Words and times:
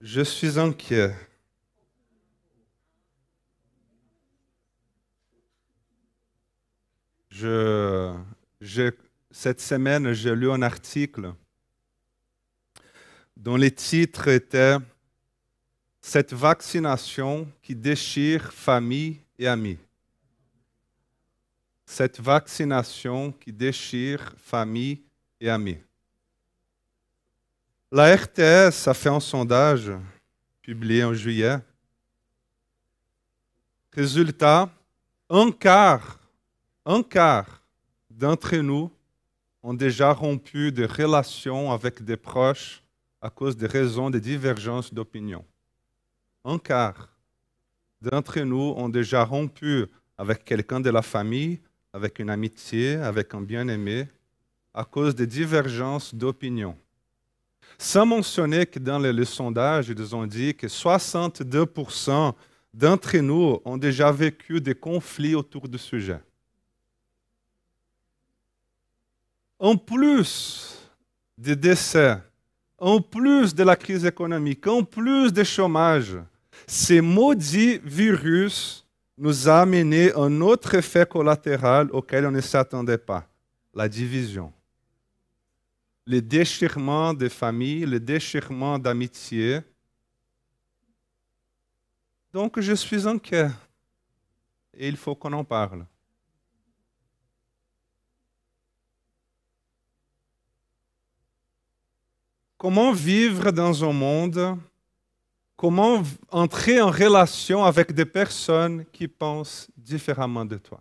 Je 0.00 0.20
suis 0.20 0.58
inquiet. 0.58 1.14
Cette 9.30 9.60
semaine, 9.60 10.12
j'ai 10.12 10.34
lu 10.34 10.50
un 10.50 10.62
article 10.62 11.32
dont 13.36 13.56
les 13.56 13.70
titres 13.70 14.28
étaient 14.28 14.76
Cette 16.00 16.32
vaccination 16.32 17.50
qui 17.62 17.74
déchire 17.74 18.52
famille 18.52 19.20
et 19.38 19.48
amis. 19.48 19.78
Cette 21.84 22.20
vaccination 22.20 23.32
qui 23.32 23.52
déchire 23.52 24.34
famille 24.38 25.02
et 25.40 25.50
amis. 25.50 25.78
La 27.92 28.16
RTS 28.16 28.88
a 28.88 28.94
fait 28.94 29.08
un 29.08 29.20
sondage 29.20 29.92
publié 30.60 31.04
en 31.04 31.14
juillet. 31.14 31.58
Résultat, 33.92 34.68
un 35.30 35.52
quart, 35.52 36.18
un 36.84 37.04
quart 37.04 37.62
d'entre 38.10 38.56
nous 38.56 38.90
ont 39.62 39.72
déjà 39.72 40.12
rompu 40.12 40.72
des 40.72 40.86
relations 40.86 41.70
avec 41.70 42.04
des 42.04 42.16
proches 42.16 42.82
à 43.20 43.30
cause 43.30 43.56
des 43.56 43.68
raisons 43.68 44.10
de 44.10 44.18
divergences 44.18 44.92
d'opinion. 44.92 45.44
Un 46.44 46.58
quart 46.58 47.08
d'entre 48.02 48.40
nous 48.40 48.74
ont 48.76 48.88
déjà 48.88 49.22
rompu 49.24 49.86
avec 50.18 50.44
quelqu'un 50.44 50.80
de 50.80 50.90
la 50.90 51.02
famille, 51.02 51.60
avec 51.92 52.18
une 52.18 52.30
amitié, 52.30 52.96
avec 52.96 53.32
un 53.32 53.42
bien-aimé, 53.42 54.08
à 54.74 54.84
cause 54.84 55.14
des 55.14 55.26
divergences 55.28 56.12
d'opinion. 56.12 56.76
Sans 57.78 58.06
mentionner 58.06 58.66
que 58.66 58.78
dans 58.78 58.98
le, 58.98 59.24
sondage, 59.24 59.88
ils 59.88 60.16
ont 60.16 60.26
dit 60.26 60.54
que 60.54 60.66
62% 60.66 62.32
d'entre 62.72 63.16
nous 63.18 63.60
ont 63.64 63.76
déjà 63.76 64.10
vécu 64.10 64.60
des 64.60 64.74
conflits 64.74 65.34
autour 65.34 65.68
du 65.68 65.78
sujet. 65.78 66.20
En 69.58 69.76
plus 69.76 70.78
des 71.36 71.56
décès, 71.56 72.18
en 72.78 73.00
plus 73.00 73.54
de 73.54 73.62
la 73.62 73.76
crise 73.76 74.04
économique, 74.04 74.66
en 74.66 74.82
plus 74.82 75.32
du 75.32 75.44
chômage, 75.44 76.16
ces 76.66 77.00
maudits 77.00 77.78
virus 77.84 78.86
nous 79.18 79.48
a 79.48 79.60
amené 79.60 80.12
un 80.14 80.40
autre 80.40 80.74
effet 80.74 81.06
collatéral 81.06 81.88
auquel 81.92 82.26
on 82.26 82.30
ne 82.30 82.40
s'attendait 82.40 82.98
pas, 82.98 83.26
la 83.74 83.88
division. 83.88 84.52
Le 86.06 86.20
déchirement 86.20 87.12
des 87.12 87.28
familles, 87.28 87.84
le 87.84 87.98
déchirement 87.98 88.78
d'amitié. 88.78 89.60
Donc 92.32 92.60
je 92.60 92.74
suis 92.74 93.08
inquiet 93.08 93.50
et 94.72 94.86
il 94.88 94.96
faut 94.96 95.14
qu'on 95.16 95.32
en 95.32 95.44
parle. 95.44 95.84
Comment 102.56 102.92
vivre 102.92 103.50
dans 103.50 103.84
un 103.84 103.92
monde, 103.92 104.58
comment 105.56 106.02
entrer 106.30 106.80
en 106.80 106.90
relation 106.90 107.64
avec 107.64 107.92
des 107.92 108.06
personnes 108.06 108.84
qui 108.86 109.08
pensent 109.08 109.68
différemment 109.76 110.44
de 110.44 110.56
toi? 110.56 110.80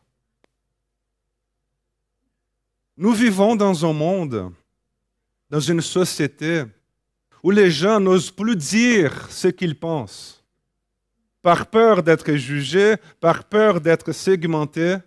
Nous 2.95 3.11
vivons 3.11 3.55
dans 3.55 3.85
un 3.85 3.93
monde, 3.93 4.53
dans 5.49 5.59
une 5.59 5.81
société 5.81 6.63
où 7.43 7.51
les 7.51 7.69
gens 7.69 7.99
n'osent 7.99 8.31
plus 8.31 8.55
dire 8.55 9.29
ce 9.29 9.47
qu'ils 9.47 9.77
pensent, 9.77 10.43
par 11.41 11.67
peur 11.67 12.01
d'être 12.01 12.33
jugés, 12.33 12.95
par 13.19 13.43
peur 13.43 13.79
d'être 13.79 14.11
segmentés. 14.11 14.97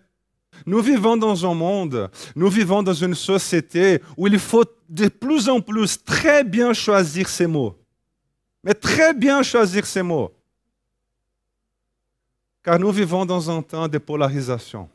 Nous 0.65 0.81
vivons 0.81 1.17
dans 1.17 1.49
un 1.49 1.53
monde, 1.53 2.09
nous 2.35 2.49
vivons 2.49 2.81
dans 2.81 2.93
une 2.93 3.15
société 3.15 4.01
où 4.15 4.27
il 4.27 4.39
faut 4.39 4.65
de 4.87 5.07
plus 5.09 5.49
en 5.49 5.59
plus 5.59 6.01
très 6.03 6.43
bien 6.43 6.73
choisir 6.73 7.27
ses 7.27 7.47
mots. 7.47 7.77
Mais 8.63 8.73
très 8.73 9.13
bien 9.13 9.43
choisir 9.43 9.85
ses 9.85 10.01
mots. 10.01 10.33
Car 12.63 12.79
nous 12.79 12.91
vivons 12.91 13.25
dans 13.25 13.49
un 13.49 13.61
temps 13.61 13.87
de 13.87 13.97
polarisation. 13.97 14.89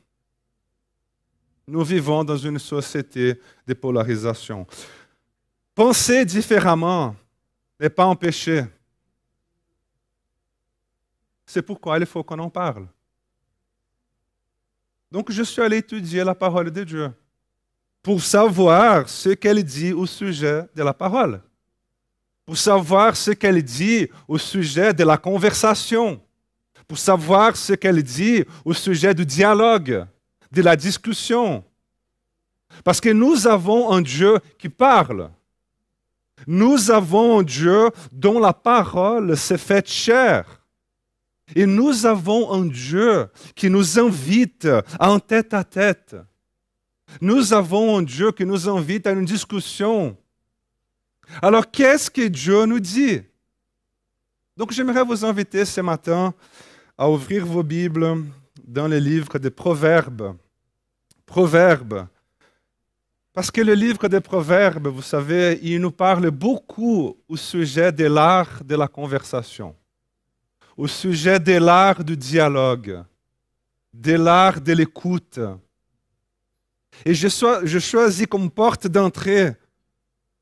Nous 1.66 1.82
vivons 1.82 2.25
dans 2.25 2.37
une 2.37 2.59
société 2.59 3.41
de 3.66 3.75
polarisation. 3.75 4.66
Penser 5.75 6.25
différemment 6.25 7.17
n'est 7.81 7.91
pas 7.91 8.05
un 8.05 8.15
péché. 8.15 8.65
C'est 11.45 11.62
pourquoi 11.62 11.99
il 11.99 12.07
faut 12.07 12.23
qu'on 12.23 12.39
en 12.39 12.51
parle. 12.51 12.87
Donc 15.11 15.31
je 15.31 15.43
suis 15.43 15.62
allé 15.62 15.79
étudier 15.79 16.25
la 16.25 16.35
parole 16.35 16.71
de 16.71 16.85
Dieu 16.85 17.12
pour 18.03 18.23
savoir 18.23 19.09
ce 19.09 19.31
qu'elle 19.31 19.65
dit 19.65 19.93
au 19.93 20.07
sujet 20.07 20.69
de 20.75 20.83
la 20.83 20.93
parole, 20.93 21.41
pour 22.45 22.56
savoir 22.56 23.17
ce 23.17 23.31
qu'elle 23.31 23.62
dit 23.62 24.09
au 24.29 24.39
sujet 24.39 24.93
de 24.93 25.05
la 25.05 25.17
conversation, 25.17 26.21
pour 26.87 26.99
savoir 26.99 27.56
ce 27.56 27.73
qu'elle 27.73 28.03
dit 28.03 28.45
au 28.65 28.75
sujet 28.75 29.15
du 29.15 29.25
dialogue, 29.25 30.06
de 30.53 30.62
la 30.62 30.77
discussion. 30.77 31.65
Parce 32.85 33.01
que 33.01 33.09
nous 33.09 33.47
avons 33.47 33.91
un 33.93 34.03
Dieu 34.03 34.39
qui 34.59 34.69
parle. 34.69 35.31
Nous 36.47 36.91
avons 36.91 37.43
Dieu 37.43 37.91
dont 38.12 38.38
la 38.38 38.53
parole 38.53 39.37
s'est 39.37 39.59
faite 39.59 39.88
chair. 39.88 40.65
Et 41.55 41.66
nous 41.66 42.06
avons 42.06 42.53
un 42.53 42.65
Dieu 42.65 43.28
qui 43.55 43.69
nous 43.69 43.99
invite 43.99 44.69
à 44.99 45.19
tête-à-tête. 45.21 46.16
Nous 47.21 47.53
avons 47.53 47.99
un 47.99 48.03
Dieu 48.03 48.32
qui 48.32 48.44
nous 48.44 48.69
invite 48.69 49.06
à 49.06 49.12
une 49.12 49.25
discussion. 49.25 50.16
Alors, 51.43 51.71
qu'est-ce 51.71 52.10
que 52.10 52.27
Dieu 52.27 52.65
nous 52.66 52.81
dit? 52.81 53.21
Donc, 54.56 54.72
j'aimerais 54.72 55.05
vous 55.05 55.25
inviter 55.25 55.65
ce 55.65 55.81
matin 55.81 56.34
à 56.97 57.11
ouvrir 57.11 57.44
vos 57.44 57.62
Bibles 57.62 58.25
dans 58.66 58.88
le 58.88 58.99
livre 58.99 59.38
des 59.38 59.50
Proverbes. 59.50 60.37
Proverbes. 61.26 62.06
Parce 63.34 63.50
que 63.50 63.61
le 63.61 63.75
livre 63.75 64.09
des 64.09 64.21
Proverbes, 64.21 64.87
vous 64.87 65.03
savez, 65.03 65.61
il 65.62 65.78
nous 65.81 65.91
parle 65.91 66.31
beaucoup 66.31 67.15
au 67.28 67.37
sujet 67.37 67.93
de 67.93 68.06
l'art 68.06 68.65
de 68.65 68.75
la 68.75 68.89
conversation 68.89 69.75
au 70.77 70.87
sujet 70.87 71.39
de 71.39 71.53
l'art 71.53 72.05
du 72.05 72.17
dialogue, 72.17 73.03
de 73.93 74.12
l'art 74.12 74.61
de 74.61 74.73
l'écoute. 74.73 75.41
Et 77.05 77.15
je, 77.15 77.28
choisis 77.78 78.27
comme 78.27 78.50
porte 78.50 78.87
d'entrée 78.87 79.55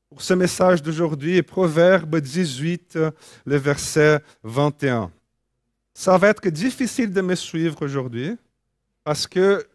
pour 0.09 0.21
ce 0.21 0.33
message 0.33 0.81
d'aujourd'hui 0.81 1.41
Proverbe 1.41 2.19
18, 2.19 2.99
le 3.45 3.57
verset 3.57 4.21
21. 4.43 5.11
Ça 5.93 6.17
va 6.17 6.29
être 6.29 6.47
difficile 6.49 7.11
de 7.11 7.21
me 7.21 7.35
suivre 7.35 7.83
aujourd'hui 7.83 8.35
parce 9.03 9.27
que 9.27 9.65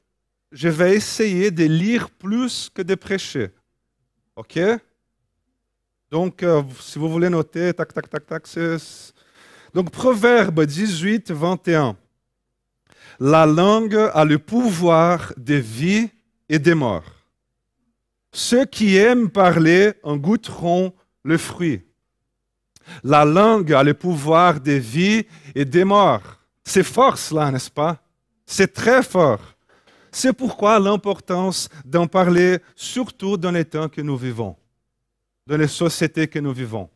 je 0.53 0.69
vais 0.69 0.94
essayer 0.94 1.50
de 1.50 1.64
lire 1.64 2.10
plus 2.10 2.70
que 2.72 2.82
de 2.82 2.94
prêcher. 2.94 3.50
OK? 4.36 4.59
Donc, 6.10 6.42
euh, 6.42 6.62
si 6.81 6.98
vous 6.98 7.09
voulez 7.09 7.28
noter, 7.28 7.75
tac, 7.75 7.92
tac, 7.92 8.09
tac, 8.09 8.26
tac, 8.26 8.47
c'est 8.47 8.78
donc, 9.75 9.91
Proverbe 9.91 10.64
18, 10.64 11.31
21. 11.31 11.97
La 13.20 13.47
langue 13.47 14.10
a 14.14 14.25
le 14.25 14.38
pouvoir 14.38 15.32
de 15.36 15.54
vie 15.54 16.09
et 16.48 16.59
de 16.59 16.72
mort. 16.72 17.04
Ceux 18.32 18.65
qui 18.65 18.97
aiment 18.97 19.30
parler 19.30 19.92
en 20.03 20.16
goûteront 20.16 20.92
le 21.25 21.36
fruit. 21.36 21.82
La 23.04 23.25
langue 23.25 23.72
a 23.72 23.82
le 23.82 23.94
pouvoir 23.94 24.60
de 24.60 24.72
vie 24.72 25.27
et 25.54 25.65
de 25.65 25.84
mort. 25.84 26.22
C'est 26.65 26.83
fort 26.83 27.18
cela, 27.18 27.51
n'est-ce 27.51 27.71
pas? 27.71 28.03
C'est 28.47 28.72
très 28.72 29.03
fort. 29.03 29.41
C'est 30.10 30.33
pourquoi 30.33 30.78
l'importance 30.78 31.69
d'en 31.84 32.07
parler, 32.07 32.59
surtout 32.75 33.37
dans 33.37 33.51
les 33.51 33.65
temps 33.65 33.89
que 33.89 34.01
nous 34.01 34.16
vivons, 34.16 34.57
dans 35.47 35.57
les 35.57 35.69
sociétés 35.69 36.28
que 36.28 36.39
nous 36.39 36.53
vivons. 36.53 36.89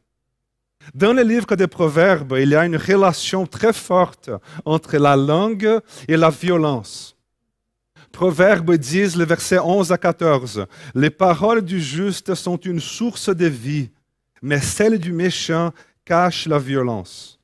Dans 0.94 1.12
le 1.12 1.22
livre 1.22 1.54
des 1.54 1.68
Proverbes, 1.68 2.36
il 2.40 2.50
y 2.50 2.56
a 2.56 2.64
une 2.64 2.76
relation 2.76 3.46
très 3.46 3.72
forte 3.72 4.30
entre 4.64 4.96
la 4.96 5.16
langue 5.16 5.80
et 6.08 6.16
la 6.16 6.30
violence. 6.30 7.16
Proverbes 8.10 8.76
disent, 8.76 9.16
le 9.16 9.24
verset 9.24 9.58
11 9.58 9.90
à 9.90 9.98
14, 9.98 10.66
Les 10.94 11.10
paroles 11.10 11.62
du 11.62 11.80
juste 11.80 12.34
sont 12.34 12.58
une 12.58 12.80
source 12.80 13.30
de 13.30 13.46
vie, 13.46 13.90
mais 14.42 14.60
celles 14.60 14.98
du 14.98 15.12
méchant 15.12 15.72
cachent 16.04 16.46
la 16.46 16.58
violence. 16.58 17.38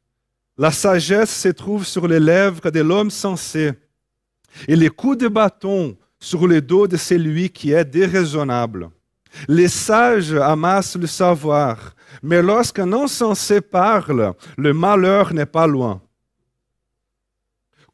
La 0.59 0.73
sagesse 0.73 1.35
se 1.35 1.49
trouve 1.49 1.87
sur 1.87 2.06
les 2.06 2.21
lèvres 2.21 2.71
de 2.71 2.81
l'homme 2.81 3.11
sensé, 3.11 3.73
et 4.67 4.77
les 4.77 4.89
coups 4.89 5.19
de 5.19 5.29
bâton 5.29 5.97
sur 6.21 6.47
le 6.47 6.61
dos 6.61 6.87
de 6.87 6.97
celui 6.97 7.50
qui 7.50 7.73
est 7.73 7.85
déraisonnable. 7.85 8.91
Les 9.47 9.69
sages 9.69 10.35
amassent 10.35 10.97
le 10.97 11.06
savoir, 11.06 11.95
mais 12.23 12.43
lorsqu'un 12.43 12.93
insensé 12.93 13.61
parle, 13.61 14.35
le 14.56 14.73
malheur 14.73 15.33
n'est 15.33 15.47
pas 15.47 15.67
loin. 15.67 16.00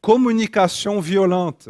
Communication 0.01 0.99
violente, 0.99 1.69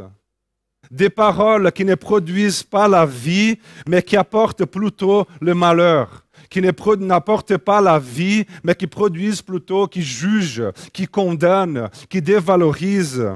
des 0.91 1.09
paroles 1.09 1.71
qui 1.71 1.83
ne 1.83 1.95
produisent 1.95 2.63
pas 2.63 2.87
la 2.87 3.05
vie, 3.05 3.57
mais 3.87 4.03
qui 4.03 4.15
apportent 4.15 4.65
plutôt 4.65 5.25
le 5.41 5.53
malheur 5.53 6.25
qui 6.49 6.61
n'apportent 6.61 7.57
pas 7.57 7.81
la 7.81 7.99
vie, 7.99 8.45
mais 8.63 8.75
qui 8.75 8.87
produisent 8.87 9.41
plutôt, 9.41 9.87
qui 9.87 10.01
jugent, 10.01 10.71
qui 10.93 11.07
condamnent, 11.07 11.89
qui 12.09 12.21
dévalorisent. 12.21 13.27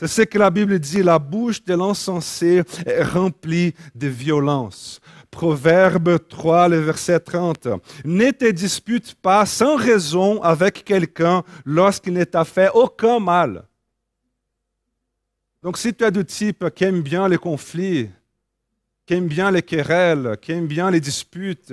C'est 0.00 0.08
ce 0.08 0.22
que 0.22 0.38
la 0.38 0.50
Bible 0.50 0.78
dit, 0.80 1.04
la 1.04 1.20
bouche 1.20 1.62
de 1.62 1.74
l'insensé 1.74 2.62
est 2.84 3.02
remplie 3.04 3.74
de 3.94 4.08
violence. 4.08 5.00
Proverbe 5.30 6.18
3, 6.28 6.68
le 6.68 6.78
verset 6.80 7.20
30. 7.20 7.68
Ne 8.04 8.30
te 8.32 8.50
dispute 8.50 9.14
pas 9.14 9.46
sans 9.46 9.76
raison 9.76 10.42
avec 10.42 10.84
quelqu'un 10.84 11.44
lorsqu'il 11.64 12.12
ne 12.12 12.24
t'a 12.24 12.44
fait 12.44 12.70
aucun 12.74 13.20
mal. 13.20 13.64
Donc 15.62 15.78
si 15.78 15.94
tu 15.94 16.04
es 16.04 16.10
du 16.10 16.24
type 16.24 16.68
qui 16.74 16.84
aime 16.84 17.02
bien 17.02 17.28
les 17.28 17.38
conflits, 17.38 18.10
qui 19.06 19.14
aime 19.14 19.28
bien 19.28 19.50
les 19.52 19.62
querelles, 19.62 20.36
qui 20.42 20.52
aime 20.52 20.66
bien 20.66 20.90
les 20.90 21.00
disputes, 21.00 21.72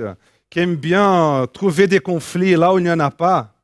qui 0.50 0.60
aime 0.60 0.76
bien 0.76 1.48
trouver 1.52 1.88
des 1.88 2.00
conflits 2.00 2.56
là 2.56 2.74
où 2.74 2.78
il 2.78 2.84
n'y 2.84 2.92
en 2.92 3.00
a 3.00 3.12
pas, 3.12 3.56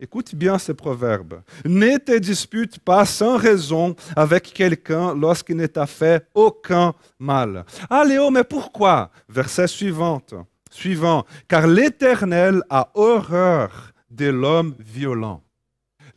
écoute 0.00 0.34
bien 0.34 0.58
ce 0.58 0.72
proverbe. 0.72 1.42
Ne 1.64 1.98
te 1.98 2.16
dispute 2.18 2.78
pas 2.78 3.04
sans 3.04 3.36
raison 3.36 3.96
avec 4.16 4.52
quelqu'un 4.52 5.14
lorsqu'il 5.14 5.56
ne 5.56 5.66
t'a 5.66 5.86
fait 5.86 6.26
aucun 6.34 6.94
mal. 7.18 7.64
Ah 7.90 8.04
Léo, 8.04 8.30
mais 8.30 8.44
pourquoi? 8.44 9.10
Verset 9.28 9.66
suivant. 9.66 10.22
Suivant. 10.70 11.24
Car 11.48 11.66
l'Éternel 11.66 12.62
a 12.70 12.90
horreur 12.94 13.92
de 14.10 14.26
l'homme 14.26 14.74
violent 14.78 15.42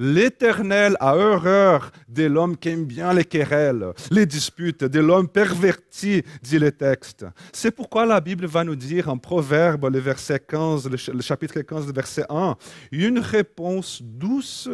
L'Éternel 0.03 0.98
a 1.00 1.15
horreur 1.15 1.92
de 2.07 2.24
l'homme 2.24 2.57
qui 2.57 2.69
aime 2.69 2.86
bien 2.86 3.13
les 3.13 3.24
querelles, 3.24 3.94
les 4.09 4.25
disputes, 4.25 4.83
de 4.83 5.00
l'homme 5.00 5.27
perverti, 5.27 6.24
dit 6.42 6.57
le 6.57 6.71
texte. 6.71 7.24
C'est 7.53 7.69
pourquoi 7.69 8.07
la 8.07 8.19
Bible 8.19 8.48
va 8.48 8.63
nous 8.63 8.75
dire 8.75 9.09
en 9.09 9.19
Proverbe, 9.19 9.86
le, 9.94 10.00
verset 10.00 10.39
15, 10.39 10.89
le 10.89 11.21
chapitre 11.21 11.62
15, 11.62 11.86
le 11.86 11.94
verset 11.94 12.25
1, 12.30 12.56
une 12.92 13.19
réponse 13.19 14.01
douce 14.01 14.68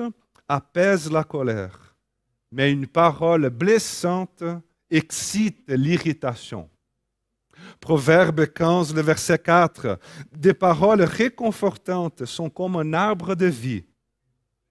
apaise 0.47 1.11
la 1.11 1.25
colère, 1.25 1.97
mais 2.53 2.71
une 2.71 2.87
parole 2.87 3.49
blessante 3.49 4.45
excite 4.89 5.61
l'irritation. 5.67 6.69
Proverbe 7.81 8.45
15, 8.45 8.95
le 8.95 9.01
verset 9.01 9.39
4, 9.39 9.99
des 10.31 10.53
paroles 10.53 11.01
réconfortantes 11.01 12.23
sont 12.23 12.49
comme 12.49 12.77
un 12.77 12.93
arbre 12.93 13.35
de 13.35 13.47
vie 13.47 13.83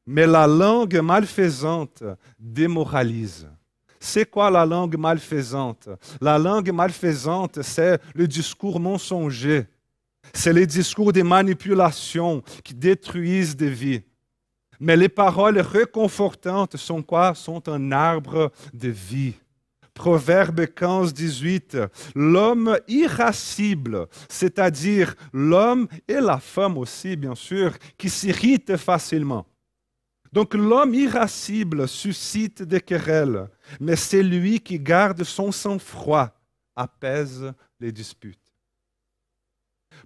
mais 0.07 0.27
la 0.27 0.47
langue 0.47 0.97
malfaisante 1.01 2.05
démoralise. 2.39 3.49
C'est 3.99 4.31
quoi 4.31 4.51
la 4.51 4.65
langue 4.65 4.97
malfaisante? 4.97 5.89
La 6.21 6.39
langue 6.39 6.71
malfaisante, 6.71 7.63
c'est 7.63 8.01
le 8.15 8.29
discours 8.29 8.79
mensonger. 8.79 9.67
C'est 10.33 10.53
les 10.53 10.67
discours 10.67 11.13
de 11.13 11.23
manipulation 11.23 12.43
qui 12.63 12.75
détruisent 12.75 13.57
des 13.57 13.71
vies. 13.71 14.03
Mais 14.79 14.97
les 14.97 15.09
paroles 15.09 15.59
réconfortantes 15.59 16.77
sont 16.77 17.03
quoi? 17.03 17.35
Sont 17.35 17.69
un 17.69 17.91
arbre 17.91 18.53
de 18.73 18.89
vie. 18.89 19.35
Proverbe 19.95 20.67
15, 20.67 21.15
18. 21.15 21.79
L'homme 22.15 22.79
irascible, 22.87 24.07
c'est-à-dire 24.29 25.15
l'homme 25.33 25.89
et 26.07 26.21
la 26.21 26.39
femme 26.39 26.77
aussi, 26.77 27.17
bien 27.17 27.35
sûr, 27.35 27.73
qui 27.97 28.11
s'irritent 28.11 28.77
facilement 28.77 29.47
donc 30.33 30.55
l'homme 30.55 30.95
irascible 30.95 31.89
suscite 31.89 32.63
des 32.63 32.81
querelles, 32.81 33.49
mais 33.81 33.97
c'est 33.97 34.23
lui 34.23 34.61
qui 34.61 34.79
garde 34.79 35.23
son 35.25 35.53
sang-froid 35.53 36.31
apaise 36.75 37.53
les 37.81 37.93
disputes. 37.93 38.39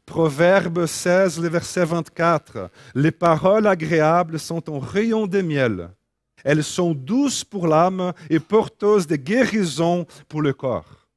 Proverbe 0.07 0.87
16, 0.87 1.41
le 1.41 1.49
verset 1.49 1.85
24. 1.85 2.71
Les 2.95 3.11
paroles 3.11 3.67
agréables 3.67 4.39
sont 4.39 4.63
un 4.69 4.81
rayon 4.81 5.27
de 5.27 5.41
miel. 5.41 5.91
Elles 6.45 6.65
sont 6.65 6.95
douces 6.95 7.45
pour 7.45 7.67
l'âme 7.67 8.13
et 8.31 8.41
porteuses 8.41 9.07
de 9.07 9.17
guérison 9.17 10.07
pour 10.29 10.43
le 10.43 10.53
corps. 10.53 11.09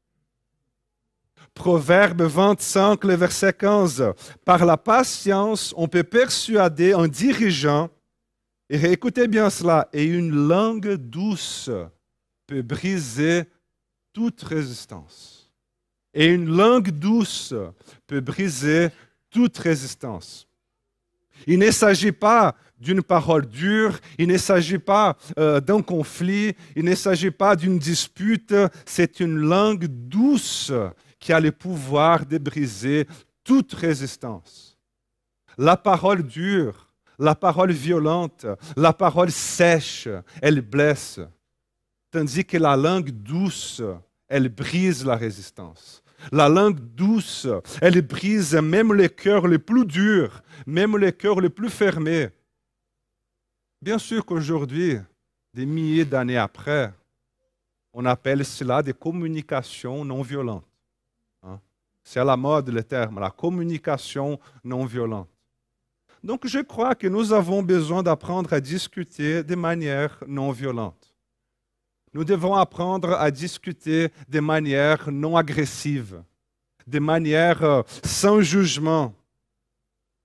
Proverbe 1.54 2.24
25, 2.24 3.04
le 3.04 3.16
verset 3.16 3.54
15. 3.54 4.14
Par 4.44 4.66
la 4.66 4.76
patience, 4.76 5.74
on 5.78 5.88
peut 5.88 6.04
persuader 6.04 6.94
un 6.94 7.08
dirigeant 7.08 7.90
écoutez 8.76 9.28
bien 9.28 9.50
cela, 9.50 9.90
et 9.94 10.04
une 10.04 10.48
langue 10.48 10.94
douce 10.94 11.70
peut 12.48 12.62
briser 12.62 13.44
toute 14.14 14.42
résistance. 14.42 15.52
Et 16.14 16.28
une 16.28 16.56
langue 16.56 16.92
douce 16.92 17.54
peut 18.08 18.22
briser 18.22 18.90
toute 19.30 19.58
résistance. 19.58 20.48
Il 21.48 21.60
ne 21.60 21.72
s'agit 21.72 22.12
pas 22.12 22.56
d'une 22.80 23.02
parole 23.02 23.46
dure, 23.46 24.00
il 24.18 24.28
ne 24.28 24.38
s'agit 24.38 24.78
pas 24.78 25.18
euh, 25.40 25.60
d'un 25.60 25.82
conflit, 25.82 26.54
il 26.76 26.86
ne 26.86 26.96
s'agit 26.96 27.32
pas 27.32 27.56
d'une 27.56 27.80
dispute, 27.80 28.54
c'est 28.86 29.20
une 29.20 29.38
langue 29.38 29.86
douce 29.86 30.72
qui 31.20 31.32
a 31.32 31.40
le 31.40 31.52
pouvoir 31.52 32.26
de 32.26 32.38
briser 32.38 33.08
toute 33.44 33.74
résistance. 33.74 34.78
La 35.58 35.78
parole 35.78 36.24
dure 36.24 36.83
la 37.20 37.36
parole 37.36 37.72
violente, 37.72 38.46
la 38.76 38.94
parole 38.94 39.32
sèche, 39.32 40.08
elle 40.42 40.62
blesse. 40.62 41.20
Tandis 42.12 42.46
que 42.46 42.58
la 42.58 42.76
langue 42.76 43.10
douce, 43.10 43.82
elle 44.28 44.50
brise 44.50 45.06
la 45.06 45.16
résistance. 45.16 46.04
La 46.32 46.48
langue 46.48 46.80
douce, 46.80 47.48
elle 47.82 48.02
brise 48.02 48.54
même 48.56 48.94
les 48.94 49.10
cœurs 49.10 49.48
les 49.48 49.60
plus 49.60 49.86
durs, 49.86 50.42
même 50.66 50.98
les 50.98 51.12
cœurs 51.12 51.42
les 51.42 51.50
plus 51.50 51.70
fermés. 51.70 52.30
Bien 53.82 53.98
sûr 53.98 54.26
qu'aujourd'hui, 54.26 54.98
des 55.54 55.66
milliers 55.66 56.06
d'années 56.06 56.38
après, 56.38 56.94
on 57.94 58.06
appelle 58.06 58.46
cela 58.46 58.82
des 58.82 58.94
communications 58.94 60.06
non 60.06 60.22
violentes. 60.22 60.66
Hein. 61.44 61.60
C'est 62.04 62.20
à 62.20 62.24
la 62.24 62.38
mode 62.38 62.70
le 62.70 62.84
terme, 62.84 63.20
la 63.20 63.30
communication 63.30 64.40
non 64.64 64.86
violente. 64.86 65.30
Donc 66.24 66.48
je 66.48 66.60
crois 66.60 66.96
que 66.96 67.08
nous 67.08 67.34
avons 67.34 67.62
besoin 67.62 68.02
d'apprendre 68.02 68.54
à 68.54 68.62
discuter 68.62 69.44
de 69.44 69.56
manière 69.56 70.24
non 70.26 70.52
violente. 70.52 71.14
Nous 72.14 72.24
devons 72.24 72.56
apprendre 72.56 73.14
à 73.14 73.30
discuter 73.30 74.10
de 74.30 74.40
manière 74.40 75.12
non 75.12 75.36
agressive, 75.36 76.24
de 76.88 77.00
manière 77.00 77.64
euh, 77.64 77.82
sans 78.06 78.40
jugement. 78.42 79.14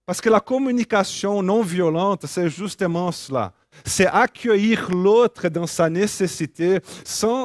Parce 0.07 0.21
que 0.21 0.29
la 0.29 0.41
communication 0.41 1.43
non 1.43 1.63
violente, 1.63 2.27
c'est 2.27 2.49
justement 2.49 3.11
cela. 3.11 3.53
C'est 3.85 4.07
accueillir 4.07 4.91
l'autre 4.91 5.49
dans 5.49 5.67
sa 5.67 5.91
nécessité, 5.91 6.81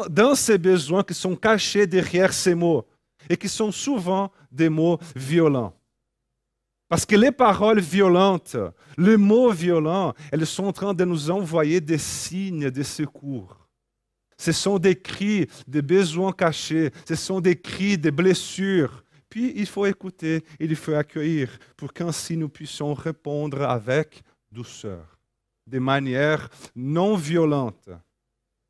dans 0.10 0.36
ses 0.36 0.58
besoins 0.58 1.04
qui 1.04 1.14
sont 1.14 1.36
cachés 1.36 1.88
derrière 1.88 2.32
ses 2.32 2.56
mots 2.56 2.86
et 3.30 3.36
qui 3.36 3.50
sont 3.50 3.72
souvent 3.72 4.32
des 4.52 4.70
mots 4.70 5.00
violents. 5.16 5.74
Parce 6.94 7.08
que 7.08 7.16
les 7.16 7.32
paroles 7.32 7.80
violentes, 7.80 8.56
les 9.00 9.18
mots 9.18 9.50
violents, 9.50 10.14
elles 10.32 10.46
sont 10.46 10.66
en 10.66 10.72
train 10.72 10.94
de 10.94 11.04
nous 11.04 11.32
envoyer 11.32 11.82
des 11.82 11.98
signes 11.98 12.70
de 12.70 12.84
secours. 12.84 13.68
Ce 14.38 14.52
sont 14.52 14.78
des 14.78 14.96
cris 14.96 15.48
des 15.66 15.82
besoins 15.82 16.32
cachés, 16.32 16.92
ce 17.08 17.16
sont 17.16 17.42
des 17.42 17.60
cris 17.60 17.98
de 17.98 18.12
blessures. 18.12 19.04
Puis 19.28 19.54
il 19.56 19.66
faut 19.66 19.88
écouter, 19.88 20.44
il 20.60 20.76
faut 20.76 20.94
accueillir 20.94 21.50
pour 21.76 21.92
qu'ainsi 21.92 22.38
nous 22.38 22.50
puissions 22.50 22.94
répondre 22.94 23.64
avec 23.64 24.22
douceur, 24.52 25.18
de 25.66 25.80
manière 25.80 26.48
non 26.76 27.16
violente. 27.16 27.90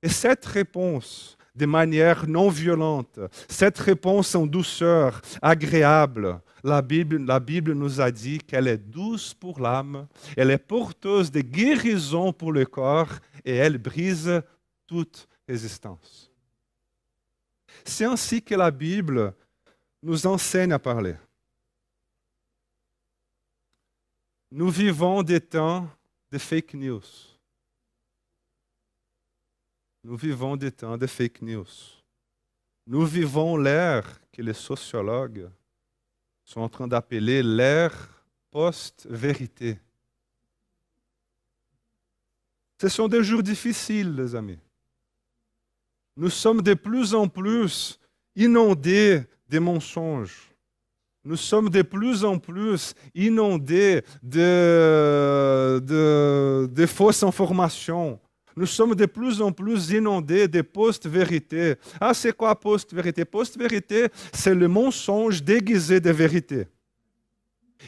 Et 0.02 0.08
cette 0.08 0.46
réponse, 0.46 1.38
de 1.54 1.66
manière 1.66 2.26
non 2.26 2.48
violente, 2.48 3.20
cette 3.50 3.80
réponse 3.80 4.34
en 4.34 4.46
douceur, 4.46 5.22
agréable, 5.42 6.40
la 6.64 6.82
Bible, 6.82 7.74
nous 7.74 8.00
a 8.00 8.10
dit 8.10 8.40
qu'elle 8.40 8.68
est 8.68 8.78
douce 8.78 9.34
pour 9.34 9.60
l'âme, 9.60 10.08
elle 10.38 10.52
est 10.52 10.58
porteuse 10.58 11.30
de 11.30 11.42
guérison 11.42 12.32
pour 12.32 12.54
le 12.54 12.66
corps 12.66 13.12
et 13.44 13.56
elle 13.56 13.78
brise 13.78 14.42
toute 14.88 15.28
résistance. 15.48 16.32
C'est 17.84 18.06
ainsi 18.06 18.42
que 18.42 18.56
la 18.56 18.72
Bible 18.72 19.34
nous 20.02 20.26
enseigne 20.26 20.72
à 20.72 20.80
parler. 20.80 21.16
Nous 24.52 24.70
vivons 24.70 25.22
des 25.24 25.42
temps 25.42 25.90
de 26.32 26.38
fake 26.38 26.76
news. 26.76 27.02
Nous 30.04 30.16
vivons 30.16 30.56
des 30.56 30.72
temps 30.72 30.98
de 30.98 31.08
fake 31.08 31.42
news. 31.42 31.66
Nous 32.86 33.06
vivons 33.06 33.58
l'ère 33.58 34.22
que 34.32 34.42
les 34.42 34.54
sociologues 34.54 35.50
sont 36.44 36.62
en 36.62 36.70
train 36.70 36.88
d'appeler 36.88 37.44
l'ère 37.44 38.26
post-vérité. 38.52 39.80
Ce 42.80 42.90
sont 42.90 43.08
des 43.08 43.24
jours 43.24 43.44
difficiles, 43.44 44.16
les 44.16 44.36
amis. 44.36 44.60
Nous 46.18 46.30
sommes 46.30 46.62
de 46.62 46.74
plus 46.74 47.16
en 47.16 47.28
plus 47.28 48.00
inondés 48.36 49.24
des 49.48 49.60
mensonges. 49.60 50.54
Nous 51.26 51.38
sommes 51.38 51.70
de 51.70 51.82
plus 51.82 52.26
en 52.26 52.38
plus 52.38 52.94
inondés 53.16 54.04
de, 54.22 55.82
fausses 56.86 57.24
informations. 57.24 58.20
Nous 58.56 58.66
sommes 58.66 58.96
de 58.96 59.06
plus 59.06 59.42
en 59.42 59.52
plus 59.52 59.90
inondés 59.90 60.48
de 60.48 60.62
post-vérité. 60.62 61.76
Ah, 62.00 62.14
c'est 62.14 62.36
quoi 62.36 62.60
post-vérité? 62.60 63.26
Post-vérité, 63.26 64.08
c'est 64.32 64.54
le 64.54 64.68
mensonge 64.68 65.44
déguisé 65.44 66.00
de 66.00 66.12
vérité. 66.12 66.68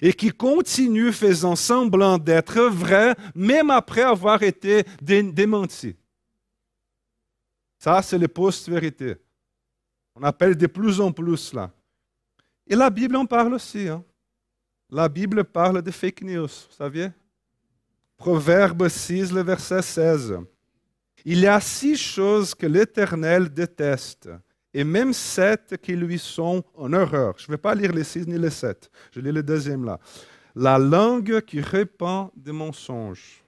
Et 0.01 0.13
qui 0.13 0.31
continue 0.31 1.12
faisant 1.12 1.55
semblant 1.55 2.17
d'être 2.17 2.62
vrai, 2.63 3.15
même 3.34 3.69
après 3.69 4.01
avoir 4.01 4.43
été 4.43 4.84
démenti. 5.01 5.95
Ça, 7.77 8.01
c'est 8.01 8.17
le 8.17 8.27
post-vérité. 8.27 9.15
On 10.15 10.24
appelle 10.24 10.55
de 10.57 10.67
plus 10.67 11.00
en 11.00 11.12
plus 11.12 11.38
cela. 11.38 11.72
Et 12.67 12.75
la 12.75 12.89
Bible 12.89 13.15
en 13.15 13.25
parle 13.25 13.53
aussi. 13.53 13.88
Hein. 13.88 14.03
La 14.89 15.07
Bible 15.07 15.43
parle 15.43 15.81
de 15.81 15.91
fake 15.91 16.22
news, 16.22 16.48
vous 16.48 16.75
saviez? 16.75 17.10
Proverbe 18.17 18.88
6, 18.88 19.31
le 19.31 19.43
verset 19.43 19.81
16. 19.81 20.39
Il 21.27 21.39
y 21.39 21.48
a 21.48 21.60
six 21.60 21.98
choses 21.98 22.53
que 22.53 22.67
l'Éternel 22.67 23.51
déteste, 23.51 24.29
et 24.72 24.84
même 24.84 25.12
sept 25.12 25.75
qui 25.82 25.96
lui 25.96 26.20
sont 26.20 26.63
en 26.75 26.94
horreur. 26.94 27.34
Je 27.39 27.46
ne 27.46 27.53
vais 27.53 27.62
pas 27.62 27.74
lire 27.74 27.91
les 27.91 28.03
six 28.03 28.27
ni 28.27 28.38
les 28.38 28.51
sept. 28.51 28.91
Je 29.12 29.20
lis 29.20 29.32
le 29.32 29.41
deuxième 29.41 29.86
là. 29.86 30.00
La 30.53 30.77
langue 30.77 31.41
qui 31.41 31.62
répand 31.62 32.29
des 32.36 32.51
mensonges, 32.51 33.44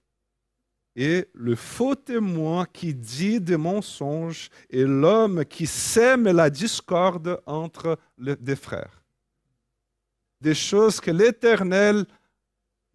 et 0.96 1.30
le 1.34 1.56
faux 1.56 1.94
témoin 1.94 2.66
qui 2.66 2.96
dit 2.96 3.40
des 3.40 3.58
mensonges, 3.58 4.50
et 4.72 4.84
l'homme 4.84 5.46
qui 5.46 5.68
sème 5.68 6.24
la 6.24 6.50
discorde 6.50 7.40
entre 7.46 8.00
des 8.18 8.56
frères. 8.56 9.04
Des 10.42 10.56
choses 10.56 11.00
que 11.00 11.12
l'Éternel 11.12 12.08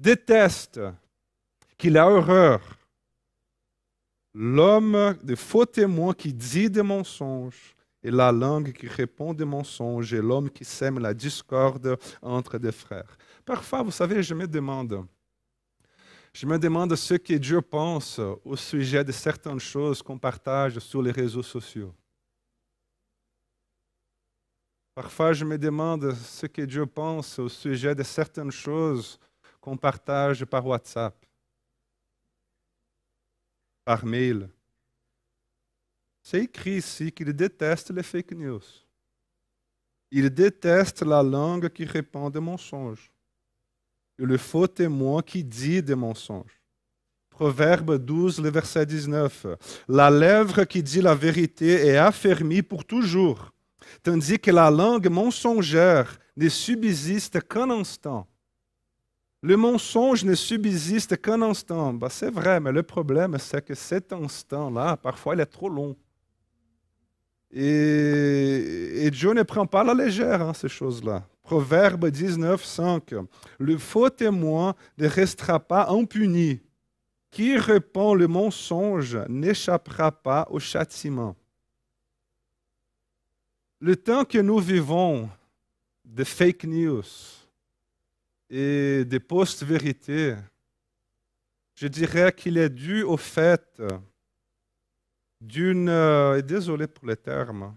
déteste, 0.00 0.80
qu'il 1.78 1.96
a 1.96 2.10
horreur 2.10 2.60
l'homme 4.34 5.16
de 5.22 5.34
faux 5.34 5.66
témoins 5.66 6.14
qui 6.14 6.32
dit 6.32 6.70
des 6.70 6.82
mensonges 6.82 7.74
et 8.02 8.10
la 8.10 8.32
langue 8.32 8.72
qui 8.72 8.88
répond 8.88 9.32
des 9.32 9.44
mensonges 9.44 10.12
et 10.12 10.20
l'homme 10.20 10.50
qui 10.50 10.64
sème 10.64 10.98
la 10.98 11.14
discorde 11.14 11.96
entre 12.20 12.58
des 12.58 12.72
frères. 12.72 13.16
Parfois, 13.44 13.82
vous 13.82 13.90
savez, 13.90 14.22
je 14.22 14.34
me 14.34 14.46
demande, 14.46 15.06
je 16.32 16.46
me 16.46 16.58
demande 16.58 16.94
ce 16.96 17.14
que 17.14 17.34
Dieu 17.34 17.60
pense 17.60 18.18
au 18.44 18.56
sujet 18.56 19.04
de 19.04 19.12
certaines 19.12 19.60
choses 19.60 20.02
qu'on 20.02 20.18
partage 20.18 20.78
sur 20.78 21.02
les 21.02 21.12
réseaux 21.12 21.42
sociaux. 21.42 21.94
Parfois, 24.94 25.32
je 25.32 25.44
me 25.44 25.56
demande 25.56 26.12
ce 26.12 26.46
que 26.46 26.62
Dieu 26.62 26.84
pense 26.86 27.38
au 27.38 27.48
sujet 27.48 27.94
de 27.94 28.02
certaines 28.02 28.50
choses 28.50 29.18
qu'on 29.60 29.76
partage 29.76 30.44
par 30.44 30.66
WhatsApp 30.66 31.14
par 33.84 34.04
mail. 34.04 34.48
C'est 36.22 36.44
écrit 36.44 36.76
ici 36.76 37.10
qu'il 37.10 37.32
déteste 37.32 37.90
les 37.90 38.02
fake 38.02 38.32
news. 38.32 38.62
Il 40.10 40.30
déteste 40.30 41.02
la 41.02 41.22
langue 41.22 41.68
qui 41.68 41.84
répand 41.84 42.32
des 42.32 42.40
mensonges 42.40 43.10
et 44.18 44.24
le 44.24 44.36
faux 44.36 44.66
témoin 44.66 45.22
qui 45.22 45.42
dit 45.42 45.82
des 45.82 45.94
mensonges. 45.94 46.60
Proverbe 47.30 47.96
12, 47.96 48.40
le 48.40 48.50
verset 48.50 48.86
19. 48.86 49.46
La 49.88 50.10
lèvre 50.10 50.64
qui 50.64 50.82
dit 50.82 51.00
la 51.00 51.14
vérité 51.14 51.86
est 51.86 51.96
affermie 51.96 52.62
pour 52.62 52.84
toujours, 52.84 53.52
tandis 54.02 54.38
que 54.38 54.50
la 54.50 54.70
langue 54.70 55.08
mensongère 55.08 56.18
ne 56.36 56.48
subsiste 56.48 57.40
qu'un 57.48 57.70
instant. 57.70 58.28
Le 59.42 59.56
mensonge 59.56 60.24
ne 60.24 60.36
subsiste 60.36 61.20
qu'un 61.20 61.42
instant. 61.42 61.92
Ben, 61.92 62.08
c'est 62.08 62.30
vrai, 62.30 62.60
mais 62.60 62.70
le 62.70 62.84
problème, 62.84 63.36
c'est 63.38 63.64
que 63.64 63.74
cet 63.74 64.12
instant-là, 64.12 64.96
parfois, 64.96 65.34
il 65.34 65.40
est 65.40 65.46
trop 65.46 65.68
long. 65.68 65.96
Et, 67.50 69.10
Dieu 69.10 69.32
ne 69.32 69.42
prend 69.42 69.66
pas 69.66 69.82
la 69.82 69.94
légère 69.94 70.40
hein, 70.40 70.54
ces 70.54 70.68
choses-là. 70.68 71.26
Proverbe 71.42 72.08
19, 72.08 72.64
5. 72.64 73.14
Le 73.58 73.78
faux 73.78 74.08
témoin 74.08 74.74
ne 74.96 75.08
restera 75.08 75.58
pas 75.58 75.88
impuni. 75.90 76.60
Qui 77.32 77.56
répond 77.56 78.14
le 78.14 78.28
mensonge 78.28 79.18
n'échappera 79.28 80.12
pas 80.12 80.46
au 80.50 80.60
châtiment. 80.60 81.34
Le 83.80 83.96
temps 83.96 84.24
que 84.24 84.38
nous 84.38 84.60
vivons 84.60 85.28
de 86.04 86.22
fake 86.22 86.64
news, 86.64 87.02
et 88.54 89.06
des 89.06 89.18
post-vérités, 89.18 90.36
je 91.74 91.86
dirais 91.86 92.30
qu'il 92.34 92.58
est 92.58 92.68
dû 92.68 93.02
au 93.02 93.16
fait 93.16 93.82
d'une, 95.40 95.88
euh, 95.88 96.42
désolé 96.42 96.86
pour 96.86 97.06
les 97.06 97.16
termes, 97.16 97.74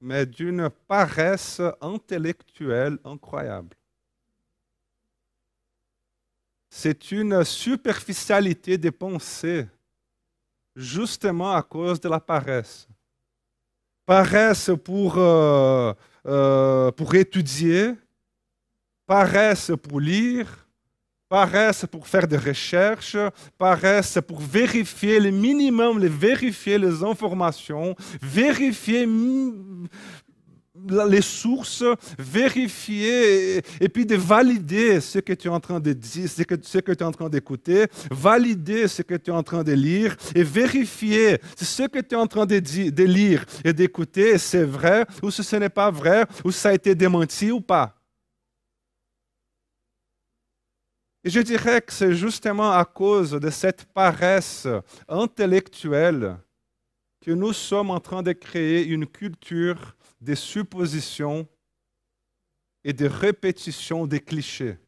mais 0.00 0.24
d'une 0.24 0.70
paresse 0.88 1.60
intellectuelle 1.82 2.98
incroyable. 3.04 3.76
C'est 6.70 7.12
une 7.12 7.44
superficialité 7.44 8.78
des 8.78 8.90
pensées, 8.90 9.68
justement 10.74 11.52
à 11.52 11.62
cause 11.62 12.00
de 12.00 12.08
la 12.08 12.20
paresse. 12.20 12.88
Paresse 14.06 14.70
pour, 14.82 15.18
euh, 15.18 15.92
euh, 16.24 16.90
pour 16.92 17.14
étudier, 17.14 17.96
paresse 19.10 19.72
pour 19.82 19.98
lire, 19.98 20.46
paresse 21.28 21.84
pour 21.90 22.06
faire 22.06 22.28
des 22.28 22.36
recherches, 22.36 23.16
paresse 23.58 24.20
pour 24.24 24.38
vérifier 24.40 25.18
le 25.18 25.32
minimum, 25.32 25.98
les 25.98 26.06
vérifier 26.06 26.78
les 26.78 27.02
informations, 27.02 27.96
vérifier 28.22 29.08
les 31.10 31.22
sources, 31.22 31.82
vérifier 32.20 33.56
et, 33.80 33.88
puis 33.88 34.06
de 34.06 34.14
valider 34.14 35.00
ce 35.00 35.18
que 35.18 35.32
tu 35.32 35.48
es 35.48 35.50
en 35.50 35.58
train 35.58 35.80
de 35.80 35.92
dire, 35.92 36.30
ce 36.30 36.44
que, 36.44 36.54
ce 36.62 36.78
que 36.78 36.92
tu 36.92 37.02
es 37.02 37.06
en 37.06 37.10
train 37.10 37.28
d'écouter, 37.28 37.86
valider 38.12 38.86
ce 38.86 39.02
que 39.02 39.16
tu 39.16 39.32
es 39.32 39.34
en 39.34 39.42
train 39.42 39.64
de 39.64 39.72
lire 39.72 40.16
et 40.36 40.44
vérifier 40.44 41.40
si 41.56 41.64
ce 41.64 41.82
que 41.82 41.98
tu 41.98 42.14
es 42.14 42.18
en 42.18 42.28
train 42.28 42.46
de, 42.46 42.60
de 42.60 43.04
lire 43.04 43.44
et 43.64 43.72
d'écouter, 43.72 44.38
c'est 44.38 44.62
vrai 44.62 45.04
ou 45.20 45.32
si 45.32 45.42
ce 45.42 45.56
n'est 45.56 45.68
pas 45.68 45.90
vrai 45.90 46.26
ou 46.44 46.52
si 46.52 46.60
ça 46.60 46.68
a 46.68 46.74
été 46.74 46.94
démenti 46.94 47.50
ou 47.50 47.60
pas. 47.60 47.99
Et 51.22 51.30
je 51.30 51.40
dirais 51.40 51.82
que 51.82 51.92
c'est 51.92 52.14
justement 52.14 52.72
à 52.72 52.84
cause 52.84 53.32
de 53.32 53.50
cette 53.50 53.84
paresse 53.86 54.66
intellectuelle 55.06 56.38
que 57.20 57.30
nous 57.30 57.52
sommes 57.52 57.90
en 57.90 58.00
train 58.00 58.22
de 58.22 58.32
créer 58.32 58.86
une 58.86 59.06
culture 59.06 59.96
des 60.20 60.34
suppositions 60.34 61.46
et 62.82 62.94
de 62.94 63.06
répétitions 63.06 64.06
des 64.06 64.20
clichés, 64.20 64.78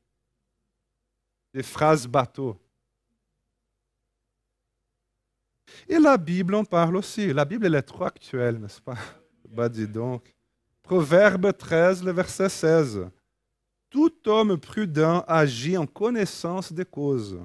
des 1.52 1.62
phrases 1.62 2.06
bateaux. 2.06 2.58
Et 5.86 5.98
la 5.98 6.16
Bible 6.16 6.54
en 6.54 6.64
parle 6.64 6.96
aussi. 6.96 7.32
La 7.32 7.44
Bible 7.44 7.66
elle 7.66 7.74
est 7.74 7.82
trop 7.82 8.04
actuelle, 8.04 8.58
n'est-ce 8.58 8.80
pas? 8.80 8.96
Bah 9.48 9.68
dis 9.68 9.86
donc. 9.86 10.34
Proverbe 10.82 11.56
13, 11.56 12.02
le 12.02 12.12
verset 12.12 12.48
16. 12.48 13.10
Tout 13.92 14.26
homme 14.26 14.56
prudent 14.56 15.22
agit 15.28 15.76
en 15.76 15.86
connaissance 15.86 16.72
des 16.72 16.86
causes, 16.86 17.38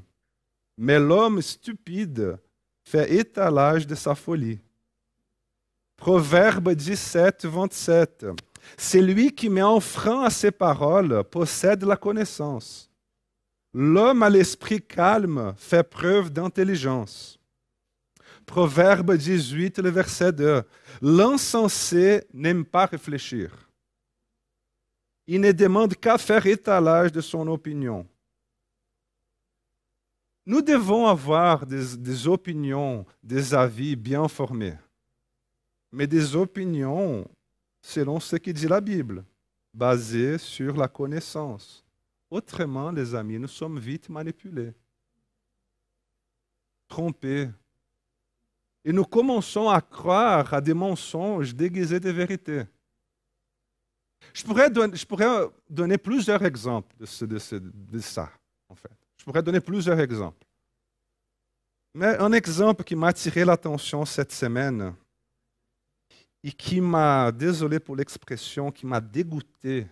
mais 0.77 0.97
l'homme 0.97 1.41
stupide 1.41 2.39
fait 2.85 3.13
étalage 3.15 3.85
de 3.85 3.95
sa 3.95 4.15
folie. 4.15 4.61
Proverbe 5.97 6.71
17, 6.71 7.45
27. 7.47 8.27
Celui 8.77 9.35
qui 9.35 9.49
met 9.49 9.61
en 9.61 9.81
frein 9.81 10.23
à 10.23 10.29
ses 10.29 10.51
paroles 10.51 11.25
possède 11.25 11.83
la 11.83 11.97
connaissance. 11.97 12.89
L'homme 13.73 14.23
à 14.23 14.29
l'esprit 14.29 14.81
calme 14.81 15.53
fait 15.57 15.83
preuve 15.83 16.31
d'intelligence. 16.31 17.41
Proverbe 18.45 19.17
18, 19.17 19.79
le 19.79 19.89
verset 19.89 20.31
2. 20.31 20.63
L'insensé 21.01 22.23
n'aime 22.33 22.63
pas 22.63 22.85
réfléchir 22.85 23.66
il 25.27 25.41
ne 25.41 25.51
demande 25.51 25.93
qu'à 25.95 26.17
faire 26.17 26.45
étalage 26.45 27.11
de 27.11 27.21
son 27.21 27.47
opinion. 27.47 28.07
Nous 30.45 30.61
devons 30.61 31.07
avoir 31.07 31.65
des, 31.65 32.27
opinions, 32.27 33.05
des 33.21 33.53
avis 33.53 33.97
bien 33.97 34.29
formés, 34.29 34.77
mais 35.91 36.07
des 36.07 36.37
opinions 36.37 37.29
selon 37.81 38.21
ce 38.21 38.37
que 38.37 38.51
dit 38.51 38.67
la 38.67 38.79
Bible, 38.79 39.25
basé 39.73 40.37
sur 40.37 40.77
la 40.77 40.87
connaissance. 40.87 41.83
Autrement, 42.29 42.91
les 42.91 43.13
amis, 43.13 43.37
nous 43.37 43.47
sommes 43.49 43.79
vite 43.79 44.07
manipulés, 44.07 44.73
trompés. 46.87 47.49
Et 48.85 48.93
nous 48.93 49.03
commençons 49.03 49.67
à 49.67 49.81
croire 49.81 50.53
à 50.53 50.61
des 50.61 50.73
mensonges 50.73 51.53
déguisés 51.53 51.99
de 51.99 52.09
vérité. 52.09 52.63
Je 54.33 54.43
pourrais, 54.43 54.69
je 54.73 55.05
pourrais 55.05 55.47
donner 55.69 55.97
plusieurs 55.97 56.43
exemples 56.43 56.95
de, 56.99 57.25
de, 57.25 57.59
de 57.59 57.99
ça, 57.99 58.29
en 58.69 58.75
fait. 58.75 58.91
Je 59.17 59.23
pourrais 59.23 59.43
donner 59.43 59.59
plusieurs 59.59 59.99
exemples. 59.99 60.45
Mais 61.93 62.15
un 62.17 62.31
exemple 62.31 62.83
qui 62.83 62.95
m'a 62.95 63.07
attiré 63.07 63.43
l'attention 63.43 64.05
cette 64.05 64.31
semaine 64.31 64.93
et 66.43 66.51
qui 66.51 66.79
m'a, 66.79 67.31
désolé 67.31 67.79
pour 67.79 67.95
l'expression, 67.95 68.71
qui 68.71 68.85
m'a 68.85 69.01
dégoûté, 69.01 69.87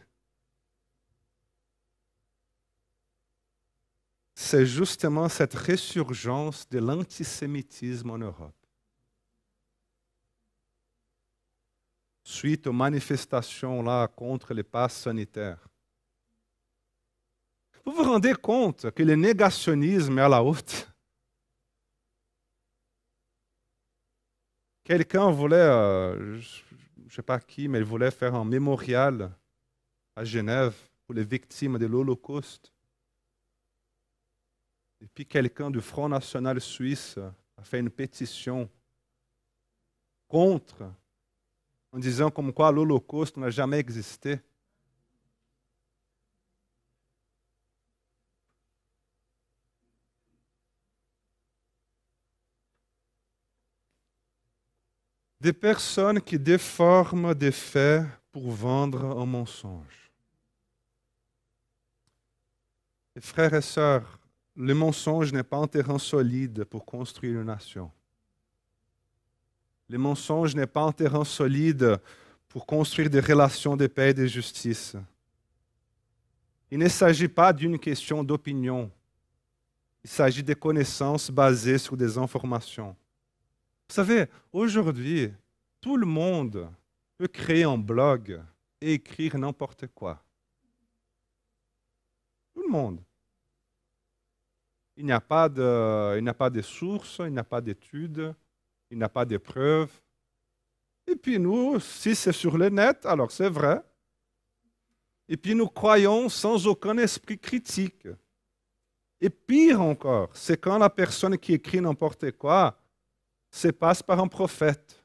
c'est 4.36 4.66
justement 4.66 5.28
cette 5.30 5.54
résurgence 5.54 6.70
de 6.70 6.80
l'antisémitisme 6.80 8.12
en 8.12 8.18
Europe. 8.18 8.65
Suite 12.28 12.66
aux 12.66 12.74
manifestations 12.74 13.84
là 13.84 14.08
contre 14.08 14.56
les 14.56 14.64
passes 14.64 14.98
sanitaires. 14.98 15.70
Vous 17.86 17.92
vous 17.92 18.04
rendez 18.04 18.34
compte 18.34 18.90
que 18.90 19.04
le 19.04 19.16
négationnisme 19.16 20.18
est 20.18 20.22
à 20.24 20.28
la 20.28 20.44
haute? 20.44 20.92
Quelqu'un 24.84 25.30
voulait, 25.30 25.56
euh, 25.56 26.42
je 26.42 26.64
ne 26.98 27.10
sais 27.12 27.22
pas 27.22 27.40
qui, 27.40 27.68
mais 27.68 27.78
il 27.78 27.84
voulait 27.84 28.10
faire 28.10 28.34
un 28.34 28.44
mémorial 28.44 29.32
à 30.16 30.24
Genève 30.24 30.76
pour 31.06 31.14
les 31.14 31.24
victimes 31.24 31.78
de 31.78 31.86
l'Holocauste. 31.86 32.74
Et 35.00 35.08
puis 35.08 35.28
quelqu'un 35.28 35.70
du 35.70 35.80
Front 35.80 36.10
National 36.10 36.60
Suisse 36.60 37.20
a 37.58 37.64
fait 37.64 37.80
une 37.80 37.92
pétition 37.92 38.68
contre, 40.28 40.92
en 41.96 42.00
disant 42.00 42.30
comme 42.30 42.52
quoi 42.52 42.74
l'Holocauste 42.74 43.38
n'a 43.38 43.50
jamais 43.50 43.80
existé. 43.80 44.40
des 55.40 55.54
personnes 55.54 56.20
qui 56.22 56.40
déforment 56.40 57.36
des 57.36 57.52
faits 57.52 58.04
pour 58.32 58.50
vendre 58.50 59.06
un 59.20 59.28
mensonge. 59.28 60.12
frères 63.20 63.54
et 63.54 63.62
sœurs, 63.62 64.20
le 64.56 64.74
mensonge 64.74 65.32
n'est 65.32 65.44
pas 65.44 65.58
un 65.58 65.68
terrain 65.68 66.00
solide 66.00 66.64
pour 66.64 66.84
construire 66.84 67.40
une 67.40 67.46
nation. 67.46 67.92
Le 69.88 69.98
mensonge 69.98 70.56
n'est 70.56 70.68
pas 70.68 70.84
un 70.84 70.92
terrain 70.92 71.24
solide 71.24 72.00
pour 72.48 72.66
construire 72.66 73.10
des 73.10 73.20
relations 73.20 73.76
de 73.76 73.88
paix 73.88 74.10
et 74.10 74.14
de 74.14 74.26
justice. 74.26 74.96
Il 76.72 76.80
ne 76.80 76.88
s'agit 76.88 77.28
pas 77.28 77.54
d'une 77.54 77.78
question 77.78 78.24
d'opinion. 78.24 78.90
Il 80.04 80.10
s'agit 80.10 80.44
de 80.44 80.54
connaissances 80.54 81.30
basées 81.30 81.78
sur 81.78 81.96
des 81.96 82.18
informations. 82.18 82.96
Vous 83.88 83.94
savez, 83.94 84.26
aujourd'hui, 84.52 85.32
tout 85.80 85.98
le 85.98 86.06
monde 86.06 86.70
peut 87.18 87.28
créer 87.28 87.64
un 87.64 87.78
blog 87.78 88.42
et 88.82 88.94
écrire 88.94 89.38
n'importe 89.38 89.88
quoi. 89.88 90.24
Tout 92.54 92.64
le 92.64 92.70
monde. 92.70 93.00
Il 94.98 95.06
n'y 95.06 95.12
a 95.12 95.22
pas 95.22 95.50
de, 95.50 96.18
il 96.18 96.24
n'y 96.24 96.30
a 96.30 96.34
pas 96.34 96.50
de 96.50 96.62
sources, 96.62 97.18
il 97.20 97.32
n'y 97.32 97.40
a 97.40 97.44
pas 97.44 97.62
d'études, 97.62 98.34
il 98.96 99.00
n'y 99.00 99.04
a 99.04 99.10
pas 99.10 99.26
de 99.26 99.36
preuves. 99.36 99.92
Et 101.06 101.18
puis 101.18 101.38
nous, 101.38 101.82
si 101.82 102.16
c'est 102.16 102.32
sur 102.32 102.58
le 102.58 102.70
net, 102.70 103.06
alors 103.06 103.30
c'est 103.30 103.50
vrai. 103.50 103.84
Et 105.28 105.36
puis 105.36 105.54
nous 105.54 105.68
croyons 105.68 106.30
sans 106.30 106.66
aucun 106.66 106.98
esprit 106.98 107.38
critique. 107.38 108.08
Et 109.20 109.30
pire 109.30 109.82
encore, 109.82 110.30
c'est 110.34 110.58
quand 110.58 110.78
la 110.78 110.90
personne 110.90 111.38
qui 111.38 111.54
écrit 111.54 111.82
n'importe 111.82 112.32
quoi 112.38 112.80
se 113.52 113.68
passe 113.68 114.02
par 114.02 114.18
un 114.22 114.30
prophète. 114.30 115.04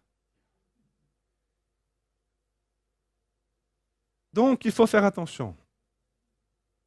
Donc, 4.33 4.65
il 4.65 4.71
faut 4.71 4.87
faire 4.87 5.05
attention. 5.05 5.57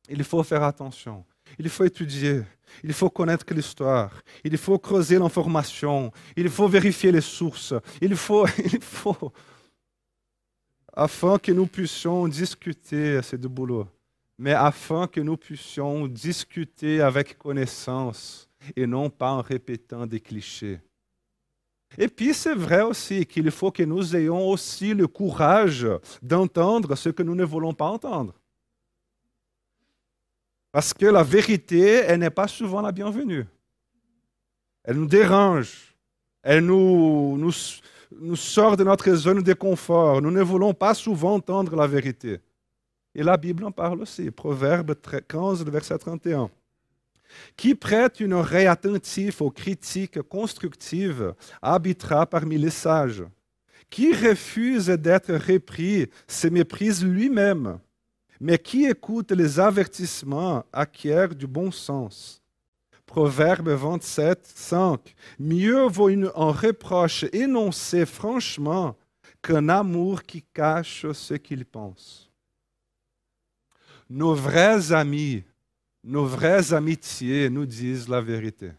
Il 0.08 0.24
faut 0.24 0.44
faire 0.44 0.64
attention. 0.64 1.26
Il 1.60 1.70
faut 1.70 1.84
étudier. 1.84 2.42
Il 2.84 2.94
faut 2.94 3.10
connaître 3.10 3.46
l'histoire. 3.54 4.12
Il 4.44 4.58
faut 4.58 4.80
creuser 4.80 5.20
l'information. 5.20 6.12
Il 6.36 6.50
faut 6.50 6.68
vérifier 6.68 7.12
les 7.12 7.22
sources. 7.22 7.74
Il 8.02 8.16
faut, 8.16 8.48
il 8.58 8.82
faut, 8.82 9.32
afin 10.96 11.40
que 11.40 11.52
nous 11.52 11.66
puissions 11.66 12.28
discuter, 12.28 13.20
c'est 13.24 13.40
du 13.40 13.50
boulot, 13.50 13.88
mais 14.38 14.54
afin 14.54 15.08
que 15.08 15.20
nous 15.20 15.38
puissions 15.38 16.08
discuter 16.08 17.02
avec 17.02 17.38
connaissance 17.38 18.48
et 18.76 18.86
non 18.86 19.10
pas 19.10 19.32
en 19.32 19.42
répétant 19.42 20.06
des 20.06 20.20
clichés. 20.20 20.80
Et 21.98 22.08
puis 22.08 22.34
c'est 22.34 22.56
vrai 22.56 22.82
aussi 22.82 23.26
qu'il 23.26 23.50
faut 23.52 23.72
que 23.72 23.84
nous 23.84 24.16
ayons 24.16 24.50
aussi 24.50 24.94
le 24.94 25.08
courage 25.08 25.88
d'entendre 26.22 26.96
ce 26.96 27.10
que 27.10 27.24
nous 27.24 27.36
ne 27.36 27.44
voulons 27.44 27.74
pas 27.74 27.86
entendre. 27.86 28.34
Parce 30.74 30.92
que 30.92 31.06
la 31.06 31.22
vérité, 31.22 32.02
elle 32.08 32.22
n'est 32.22 32.32
pas 32.32 32.48
souvent 32.48 32.82
la 32.82 32.92
bienvenue. 32.92 33.46
Elle 34.84 34.98
nous 34.98 35.06
dérange. 35.06 35.96
Elle 36.42 36.66
nous, 36.66 37.52
sort 38.36 38.76
de 38.76 38.84
notre 38.84 39.14
zone 39.14 39.44
de 39.44 39.54
confort. 39.54 40.20
Nous 40.20 40.32
ne 40.32 40.42
voulons 40.42 40.74
pas 40.74 40.96
souvent 40.96 41.36
entendre 41.36 41.76
la 41.76 41.86
vérité. 41.86 42.40
Et 43.14 43.22
la 43.22 43.38
Bible 43.38 43.64
en 43.66 43.72
parle 43.72 44.02
aussi. 44.02 44.32
Proverbe 44.32 44.96
15, 45.28 45.64
verset 45.64 46.00
31. 46.00 46.50
Qui 47.56 47.76
prête 47.76 48.20
une 48.20 48.34
oreille 48.34 48.66
attentive 48.66 49.44
aux 49.44 49.52
critiques 49.52 50.24
constructives 50.24 51.36
habitera 51.62 52.26
parmi 52.26 52.58
les 52.58 52.72
sages. 52.72 53.24
Qui 53.92 54.12
refuse 54.12 54.88
d'être 54.88 55.34
repris 55.36 56.10
se 56.28 56.48
méprise 56.48 57.06
lui-même. 57.06 57.78
Mais 58.44 58.58
qui 58.58 58.84
écoute 58.84 59.32
les 59.32 59.58
avertissements 59.58 60.66
acquiert 60.74 61.34
du 61.34 61.48
bon 61.48 61.72
sens. 61.72 62.42
Proverbe 63.06 63.70
27, 63.70 64.46
5. 64.46 65.16
Mieux 65.40 65.88
vaut 65.88 66.10
un 66.10 66.52
reproche 66.52 67.24
énoncé 67.32 68.06
franchement 68.06 68.98
qu'un 69.42 69.70
amour 69.70 70.24
qui 70.24 70.44
cache 70.54 71.10
ce 71.14 71.36
qu'il 71.36 71.64
pense. 71.64 72.30
Nos 74.10 74.36
vrais 74.36 74.92
amis 74.92 75.46
nos 76.04 76.26
vraies 76.26 76.74
amitiés 76.74 77.50
nous 77.50 77.66
disent 77.66 78.10
la 78.10 78.20
vérité. 78.20 78.72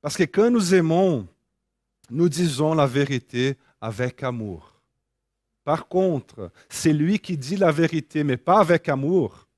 Parce 0.00 0.16
que 0.16 0.22
quand 0.22 0.50
nous 0.50 0.72
aimons, 0.72 1.26
nous 2.10 2.28
disons 2.28 2.74
la 2.74 2.86
vérité 2.86 3.56
avec 3.80 4.22
amour. 4.22 4.75
Par 5.66 5.88
contre, 5.88 6.52
celui 6.68 7.18
qui 7.18 7.36
dit 7.36 7.56
la 7.56 7.72
vérité, 7.72 8.22
mais 8.22 8.36
pas 8.36 8.60
avec 8.60 8.88
amour, 8.88 9.48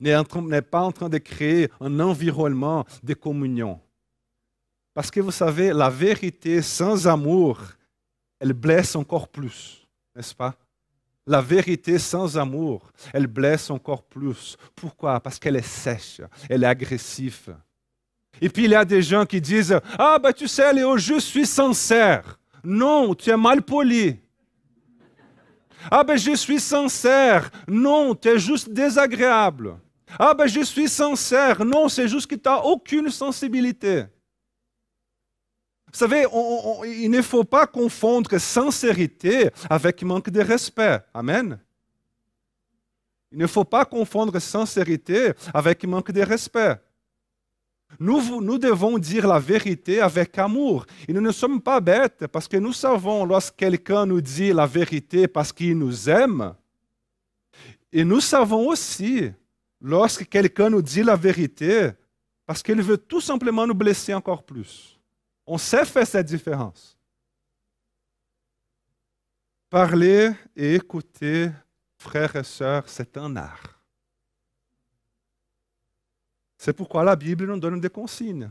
n'est 0.00 0.62
pas 0.62 0.80
en 0.80 0.90
train 0.90 1.10
de 1.10 1.18
créer 1.18 1.70
un 1.78 2.00
environnement 2.00 2.86
de 3.02 3.12
communion. 3.12 3.78
Parce 4.94 5.10
que 5.10 5.20
vous 5.20 5.30
savez, 5.30 5.74
la 5.74 5.90
vérité 5.90 6.62
sans 6.62 7.06
amour, 7.06 7.60
elle 8.40 8.54
blesse 8.54 8.96
encore 8.96 9.28
plus, 9.28 9.86
n'est-ce 10.16 10.34
pas? 10.34 10.54
La 11.26 11.42
vérité 11.42 11.98
sans 11.98 12.38
amour, 12.38 12.90
elle 13.12 13.26
blesse 13.26 13.68
encore 13.68 14.04
plus. 14.04 14.56
Pourquoi? 14.74 15.20
Parce 15.20 15.38
qu'elle 15.38 15.56
est 15.56 15.68
sèche, 15.68 16.22
elle 16.48 16.64
est 16.64 16.66
agressive. 16.66 17.54
Et 18.40 18.48
puis 18.48 18.64
il 18.64 18.70
y 18.70 18.74
a 18.74 18.86
des 18.86 19.02
gens 19.02 19.26
qui 19.26 19.38
disent 19.38 19.78
Ah, 19.98 20.18
ben 20.18 20.32
tu 20.32 20.48
sais, 20.48 20.72
Léo, 20.72 20.96
je 20.96 21.20
suis 21.20 21.44
sincère. 21.44 22.38
Non, 22.64 23.14
tu 23.14 23.28
es 23.28 23.36
mal 23.36 23.60
poli. 23.60 24.18
Ah, 25.90 26.04
ben 26.04 26.16
je 26.16 26.34
suis 26.34 26.60
sincère. 26.60 27.50
Non, 27.68 28.14
tu 28.14 28.38
juste 28.38 28.70
désagréable. 28.70 29.76
Ah, 30.18 30.34
ben 30.34 30.46
je 30.46 30.60
suis 30.60 30.88
sincère. 30.88 31.64
Non, 31.64 31.88
c'est 31.88 32.08
juste 32.08 32.26
que 32.26 32.34
tu 32.34 32.48
aucune 32.48 33.10
sensibilité. 33.10 34.04
Vous 35.92 35.98
savez, 35.98 36.24
il 36.86 37.10
ne 37.10 37.20
faut 37.20 37.44
pas 37.44 37.66
confondre 37.66 38.38
sincérité 38.38 39.50
avec 39.68 40.02
manque 40.02 40.30
de 40.30 40.40
respect. 40.40 41.00
Amen. 41.12 41.58
Il 43.30 43.38
ne 43.38 43.46
faut 43.46 43.64
pas 43.64 43.84
confondre 43.84 44.38
sincérité 44.38 45.32
avec 45.52 45.84
manque 45.84 46.10
de 46.10 46.22
respect. 46.22 46.78
Nous, 47.98 48.58
devons 48.58 48.98
dire 48.98 49.26
la 49.26 49.38
vérité 49.38 50.00
avec 50.00 50.36
amour. 50.38 50.86
Et 51.06 51.12
nous 51.12 51.20
ne 51.20 51.32
sommes 51.32 51.60
pas 51.60 51.80
bêtes 51.80 52.26
parce 52.26 52.48
que 52.48 52.56
nous 52.56 52.72
savons 52.72 53.24
lorsque 53.24 53.56
quelqu'un 53.56 54.06
nous 54.06 54.20
dit 54.20 54.52
la 54.52 54.66
vérité 54.66 55.28
parce 55.28 55.52
qu'il 55.52 55.78
nous 55.78 56.08
aime. 56.08 56.54
Et 57.92 58.04
nous 58.04 58.20
savons 58.20 58.68
aussi 58.68 59.30
lorsque 59.80 60.28
quelqu'un 60.28 60.70
nous 60.70 60.82
dit 60.82 61.02
la 61.02 61.16
vérité 61.16 61.90
parce 62.46 62.62
qu'il 62.62 62.80
veut 62.82 62.98
tout 62.98 63.20
simplement 63.20 63.66
nous 63.66 63.74
blesser 63.74 64.14
encore 64.14 64.42
plus. 64.42 64.98
On 65.46 65.58
sait 65.58 65.84
faire 65.84 66.06
cette 66.06 66.26
différence. 66.26 66.96
Parler 69.68 70.30
et 70.54 70.74
écouter, 70.74 71.50
frères 71.96 72.36
et 72.36 72.44
sœurs, 72.44 72.84
c'est 72.86 73.16
un 73.16 73.36
art. 73.36 73.71
C'est 76.64 76.72
pourquoi 76.72 77.02
la 77.02 77.16
Bible 77.16 77.46
nous 77.46 77.58
donne 77.58 77.80
des 77.80 77.90
consignes. 77.90 78.48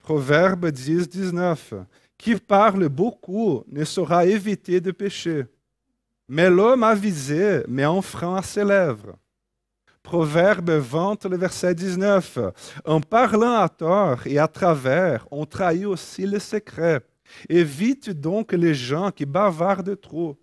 Proverbe 0.00 0.66
10, 0.66 1.08
19. 1.08 1.72
Qui 2.18 2.34
parle 2.34 2.90
beaucoup 2.90 3.64
ne 3.68 3.86
saura 3.86 4.26
éviter 4.26 4.82
de 4.82 4.90
pécher, 4.90 5.46
mais 6.28 6.50
l'homme 6.50 6.82
avisé 6.82 7.62
met 7.68 7.84
un 7.84 8.02
frein 8.02 8.36
à 8.36 8.42
ses 8.42 8.66
lèvres. 8.66 9.16
Proverbe 10.02 10.72
20, 10.72 11.24
le 11.24 11.38
verset 11.38 11.74
19. 11.74 12.38
En 12.84 13.00
parlant 13.00 13.60
à 13.60 13.68
tort 13.70 14.26
et 14.26 14.38
à 14.38 14.46
travers, 14.46 15.26
on 15.30 15.46
trahit 15.46 15.86
aussi 15.86 16.26
le 16.26 16.38
secret. 16.38 17.00
Évite 17.48 18.10
donc 18.10 18.52
les 18.52 18.74
gens 18.74 19.10
qui 19.10 19.24
bavardent 19.24 19.98
trop. 19.98 20.36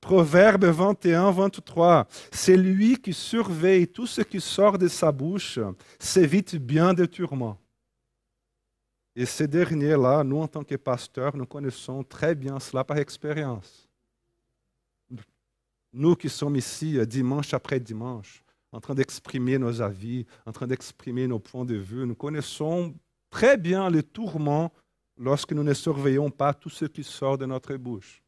Proverbe 0.00 0.64
21, 0.66 1.30
23. 1.30 2.06
C'est 2.32 2.56
lui 2.56 2.96
qui 2.96 3.12
surveille 3.12 3.88
tout 3.88 4.06
ce 4.06 4.22
qui 4.22 4.40
sort 4.40 4.78
de 4.78 4.88
sa 4.88 5.12
bouche, 5.12 5.58
s'évite 5.98 6.56
bien 6.56 6.94
des 6.94 7.08
tourments. 7.08 7.58
Et 9.16 9.26
ces 9.26 9.48
derniers-là, 9.48 10.22
nous, 10.22 10.38
en 10.38 10.46
tant 10.46 10.62
que 10.62 10.76
pasteurs, 10.76 11.36
nous 11.36 11.46
connaissons 11.46 12.04
très 12.04 12.36
bien 12.36 12.60
cela 12.60 12.84
par 12.84 12.98
expérience. 12.98 13.88
Nous 15.92 16.14
qui 16.14 16.28
sommes 16.28 16.54
ici 16.54 16.98
euh, 16.98 17.04
dimanche 17.04 17.52
après 17.52 17.80
dimanche, 17.80 18.44
en 18.70 18.80
train 18.80 18.94
d'exprimer 18.94 19.58
nos 19.58 19.80
avis, 19.80 20.24
en 20.46 20.52
train 20.52 20.66
d'exprimer 20.66 21.26
nos 21.26 21.40
points 21.40 21.64
de 21.64 21.74
vue, 21.74 22.06
nous 22.06 22.14
connaissons 22.14 22.94
très 23.30 23.56
bien 23.56 23.90
les 23.90 24.04
tourments 24.04 24.70
lorsque 25.16 25.52
nous 25.52 25.64
ne 25.64 25.74
surveillons 25.74 26.30
pas 26.30 26.54
tout 26.54 26.70
ce 26.70 26.84
qui 26.84 27.02
sort 27.02 27.38
de 27.38 27.46
notre 27.46 27.74
bouche. 27.76 28.22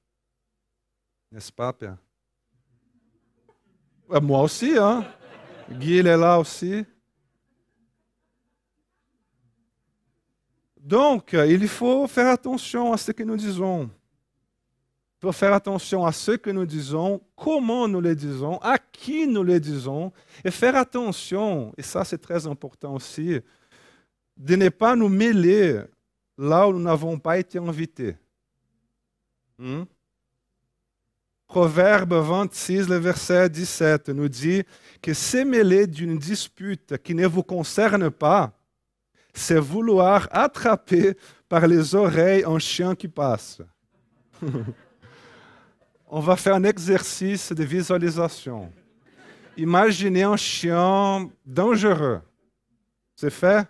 N'est-ce 1.30 1.52
pas, 1.52 1.72
Père? 1.72 1.96
Moi 4.08 4.42
aussi, 4.42 4.76
hein? 4.76 5.04
Guy, 5.70 5.98
il 5.98 6.06
est 6.06 6.16
là 6.16 6.38
aussi. 6.40 6.84
Donc, 10.76 11.34
il 11.34 11.68
faut 11.68 12.08
faire 12.08 12.28
attention 12.28 12.92
à 12.92 12.96
ce 12.96 13.12
que 13.12 13.22
nous 13.22 13.36
disons. 13.36 13.88
Il 15.18 15.26
faut 15.26 15.32
faire 15.32 15.52
attention 15.52 16.04
à 16.04 16.12
ce 16.12 16.32
que 16.32 16.50
nous 16.50 16.64
disons, 16.64 17.20
comment 17.36 17.86
nous 17.86 18.00
le 18.00 18.16
disons, 18.16 18.56
à 18.58 18.78
qui 18.78 19.26
nous 19.26 19.44
le 19.44 19.60
disons, 19.60 20.10
et 20.42 20.50
faire 20.50 20.74
attention, 20.74 21.74
et 21.76 21.82
ça 21.82 22.04
c'est 22.04 22.18
très 22.18 22.46
important 22.46 22.94
aussi, 22.94 23.38
de 24.36 24.56
ne 24.56 24.70
pas 24.70 24.96
nous 24.96 25.10
mêler 25.10 25.82
là 26.38 26.66
où 26.66 26.72
nous 26.72 26.80
n'avons 26.80 27.18
pas 27.18 27.38
été 27.38 27.58
invités. 27.58 28.16
Hmm? 29.58 29.82
Proverbe 31.50 32.14
26, 32.14 32.88
le 32.88 32.98
verset 32.98 33.50
17, 33.50 34.10
nous 34.10 34.28
dit 34.28 34.62
que 35.02 35.12
se 35.12 35.38
mêler 35.38 35.88
d'une 35.88 36.16
dispute 36.16 36.96
qui 36.98 37.12
ne 37.12 37.26
vous 37.26 37.42
concerne 37.42 38.08
pas, 38.08 38.52
c'est 39.34 39.58
vouloir 39.58 40.28
attraper 40.30 41.16
par 41.48 41.66
les 41.66 41.92
oreilles 41.96 42.44
un 42.46 42.60
chien 42.60 42.94
qui 42.94 43.08
passe. 43.08 43.60
On 46.06 46.20
va 46.20 46.36
faire 46.36 46.54
un 46.54 46.62
exercice 46.62 47.52
de 47.52 47.64
visualisation. 47.64 48.70
Imaginez 49.56 50.22
un 50.22 50.36
chien 50.36 51.28
dangereux. 51.44 52.20
C'est 53.16 53.28
fait? 53.28 53.66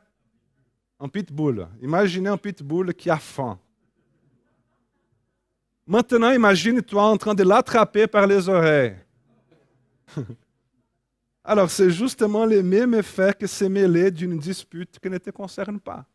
Un 0.98 1.08
pitbull. 1.08 1.66
Imaginez 1.80 2.28
un 2.28 2.36
pitbull 2.36 2.92
qui 2.92 3.08
a 3.08 3.16
faim. 3.16 3.58
Maintenant, 5.90 6.30
imagine-toi 6.30 7.02
en 7.02 7.16
train 7.16 7.34
de 7.34 7.42
l'attraper 7.42 8.06
par 8.06 8.24
les 8.24 8.48
oreilles. 8.48 8.94
Alors, 11.44 11.68
c'est 11.68 11.90
justement 11.90 12.46
le 12.46 12.62
même 12.62 12.94
effet 12.94 13.34
que 13.36 13.48
se 13.48 13.64
mêler 13.64 14.12
d'une 14.12 14.38
dispute 14.38 15.00
qui 15.00 15.10
ne 15.10 15.18
te 15.18 15.30
concerne 15.30 15.80
pas. 15.80 16.06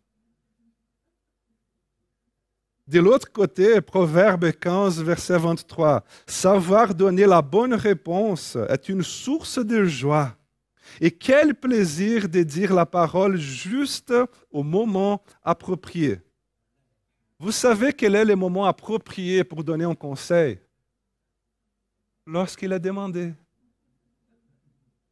De 2.88 3.01
l'autre 3.01 3.29
côté, 3.29 3.81
Proverbe 3.81 4.53
15, 4.53 5.03
verset 5.03 5.38
23, 5.38 6.05
Savoir 6.25 6.95
donner 6.95 7.25
la 7.25 7.41
bonne 7.41 7.73
réponse 7.73 8.57
est 8.69 8.88
une 8.88 9.03
source 9.03 9.59
de 9.59 9.83
joie. 9.83 10.38
Et 11.01 11.11
quel 11.11 11.53
plaisir 11.53 12.29
de 12.29 12.43
dire 12.43 12.73
la 12.73 12.85
parole 12.85 13.35
juste 13.35 14.13
au 14.49 14.63
moment 14.63 15.21
approprié. 15.43 16.21
Vous 17.38 17.52
savez 17.52 17.91
quel 17.91 18.15
est 18.15 18.26
le 18.26 18.36
moment 18.36 18.65
approprié 18.65 19.43
pour 19.43 19.63
donner 19.63 19.86
un 19.86 19.95
conseil? 19.95 20.60
Lorsqu'il 22.26 22.71
est 22.71 22.80
demandé. 22.80 23.34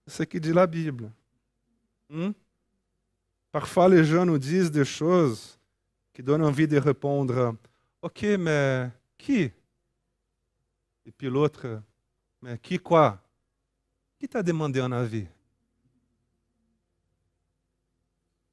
C'est 0.08 0.24
ce 0.24 0.24
que 0.24 0.38
dit 0.38 0.54
la 0.54 0.66
Bible. 0.66 1.12
Hmm? 2.10 2.32
Parfois, 3.52 3.88
les 3.88 4.04
gens 4.04 4.26
nous 4.26 4.38
disent 4.38 4.72
des 4.72 4.86
choses 4.86 5.60
qui 6.14 6.24
donnent 6.24 6.44
envie 6.44 6.68
de 6.68 6.78
répondre 6.78 7.56
Ok, 8.02 8.24
mais 8.40 8.90
qui 9.18 9.52
Et 11.06 11.12
puis 11.18 11.30
l'autre 11.30 11.82
Mais 12.42 12.58
qui 12.58 12.78
quoi 12.80 13.22
Qui 14.20 14.28
t'a 14.28 14.44
demandé 14.44 14.80
un 14.80 14.92
avis? 14.92 15.28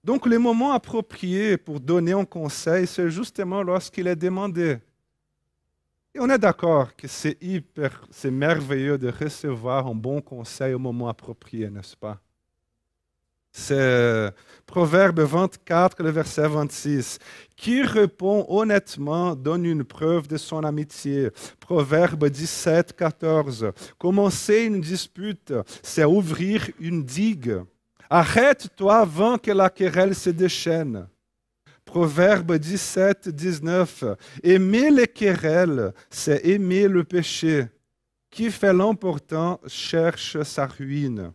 Donc 0.03 0.27
le 0.27 0.39
moment 0.39 0.73
approprié 0.73 1.57
pour 1.59 1.79
donner 1.79 2.13
un 2.13 2.25
conseil, 2.25 2.87
c'est 2.87 3.11
justement 3.11 3.63
lorsqu'il 3.63 4.07
est 4.07 4.17
demandé. 4.17 4.79
Et 6.15 6.21
on 6.21 6.29
est 6.31 6.39
d'accord 6.39 6.97
que 6.97 7.07
c'est 7.07 7.37
hyper, 7.41 8.05
c'est 8.11 8.31
merveilleux 8.31 8.99
de 8.99 9.11
recevoir 9.11 9.87
un 9.87 9.95
bon 9.95 10.21
conseil 10.21 10.75
au 10.75 10.79
moment 10.79 11.09
approprié, 11.09 11.71
n'est-ce 11.71 11.97
pas? 11.97 12.21
C'est 13.53 14.31
Proverbe 14.65 15.21
24, 15.21 16.03
le 16.03 16.11
verset 16.11 16.49
26. 16.49 17.19
Qui 17.57 17.83
répond 17.83 18.47
honnêtement 18.49 19.35
donne 19.35 19.67
une 19.67 19.85
preuve 19.85 20.29
de 20.29 20.37
son 20.37 20.65
amitié. 20.65 21.31
Proverbe 21.59 22.29
17, 22.29 22.95
14. 22.95 23.73
Commencer 23.99 24.63
une 24.63 24.81
dispute, 24.81 25.53
c'est 25.83 26.05
ouvrir 26.05 26.71
une 26.79 27.05
digue. 27.05 27.61
Arrête-toi 28.12 28.96
avant 28.96 29.38
que 29.38 29.53
la 29.53 29.70
querelle 29.70 30.16
se 30.16 30.31
déchaîne. 30.31 31.07
Proverbe 31.85 32.57
17, 32.57 33.29
19. 33.29 34.05
Aimer 34.42 34.90
les 34.90 35.07
querelles, 35.07 35.94
c'est 36.11 36.44
aimer 36.44 36.88
le 36.88 37.05
péché. 37.05 37.66
Qui 38.29 38.51
fait 38.51 38.73
l'important 38.73 39.61
cherche 39.66 40.42
sa 40.42 40.66
ruine. 40.66 41.33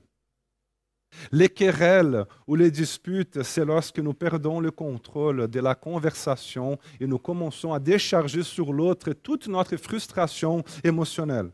Les 1.31 1.47
querelles 1.47 2.25
ou 2.45 2.55
les 2.55 2.71
disputes, 2.71 3.41
c'est 3.43 3.63
lorsque 3.63 3.99
nous 3.99 4.13
perdons 4.13 4.59
le 4.59 4.71
contrôle 4.71 5.47
de 5.47 5.59
la 5.61 5.75
conversation 5.75 6.77
et 6.99 7.07
nous 7.07 7.19
commençons 7.19 7.71
à 7.71 7.79
décharger 7.79 8.43
sur 8.43 8.73
l'autre 8.73 9.13
toute 9.13 9.47
notre 9.47 9.77
frustration 9.77 10.61
émotionnelle. 10.83 11.51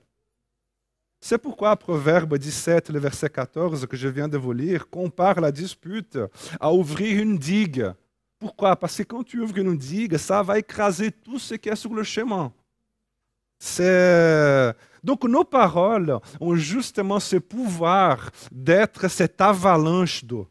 C'est 1.23 1.37
pourquoi 1.37 1.75
Proverbe 1.77 2.35
17, 2.35 2.89
le 2.89 2.97
verset 2.99 3.29
14 3.29 3.85
que 3.85 3.95
je 3.95 4.07
viens 4.07 4.27
de 4.27 4.39
vous 4.39 4.53
lire, 4.53 4.89
compare 4.89 5.39
la 5.39 5.51
dispute 5.51 6.17
à 6.59 6.73
ouvrir 6.73 7.21
une 7.21 7.37
digue. 7.37 7.91
Pourquoi? 8.39 8.75
Parce 8.75 8.97
que 8.97 9.03
quand 9.03 9.23
tu 9.23 9.39
ouvres 9.39 9.59
une 9.59 9.77
digue, 9.77 10.17
ça 10.17 10.41
va 10.41 10.57
écraser 10.57 11.11
tout 11.11 11.37
ce 11.37 11.53
qui 11.53 11.69
est 11.69 11.75
sur 11.75 11.93
le 11.93 12.01
chemin. 12.01 12.51
Donc 15.03 15.23
nos 15.25 15.43
paroles 15.43 16.17
ont 16.39 16.55
justement 16.55 17.19
ce 17.19 17.35
pouvoir 17.35 18.31
d'être 18.51 19.07
cette 19.07 19.39
avalanche 19.39 20.25
d'eau. 20.25 20.47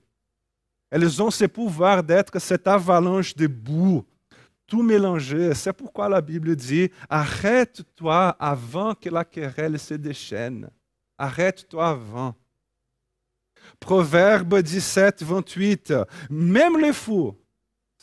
Elles 0.88 1.20
ont 1.20 1.33
ce 1.33 1.46
pouvoir 1.46 2.04
d'être 2.04 2.38
cette 2.38 2.68
avalanche 2.68 3.35
de 3.35 3.48
boue 3.48 4.04
tout 4.70 4.83
mélanger. 4.83 5.52
C'est 5.54 5.72
pourquoi 5.72 6.09
la 6.09 6.22
Bible 6.22 6.54
dit 6.56 6.90
Arrête-toi 7.11 8.28
avant 8.38 8.94
que 8.94 9.11
la 9.11 9.24
querelle 9.24 9.78
se 9.78 9.94
déchaîne. 9.94 10.70
Arrête-toi 11.18 11.88
avant. 11.88 12.35
Proverbe 13.80 14.61
17, 14.62 15.22
28. 15.22 15.92
Même 16.30 16.78
le 16.78 16.92
fou, 16.92 17.37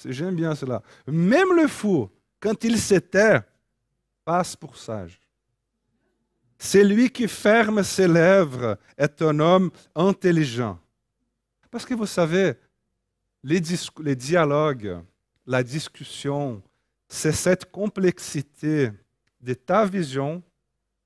j'aime 0.06 0.36
bien 0.36 0.53
cela, 0.53 0.84
même 1.08 1.56
le 1.56 1.67
fou, 1.67 2.10
quand 2.39 2.63
il 2.63 2.77
se 2.77 2.95
tait, 2.95 3.39
passe 4.25 4.56
pour 4.56 4.77
sage. 4.77 5.19
Celui 6.60 7.10
qui 7.10 7.27
ferme 7.27 7.82
ses 7.82 8.08
lèvres 8.08 8.77
est 8.97 9.21
un 9.21 9.39
homme 9.39 9.71
intelligent. 9.95 10.77
Parce 11.71 11.86
que 11.86 11.93
vous 11.93 12.06
savez, 12.06 12.56
les 13.43 14.15
dialogues, 14.15 15.01
la 15.47 15.63
discussion, 15.63 16.62
c'est 17.07 17.31
cette 17.31 17.71
complexité 17.71 18.91
de 19.39 19.53
ta 19.53 19.86
vision, 19.86 20.43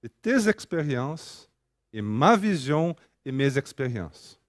de 0.02 0.08
tes 0.08 0.50
expériences, 0.50 1.48
et 1.94 2.02
ma 2.02 2.36
vision 2.36 2.96
et 3.24 3.32
mes 3.32 3.58
expériences. 3.58 4.40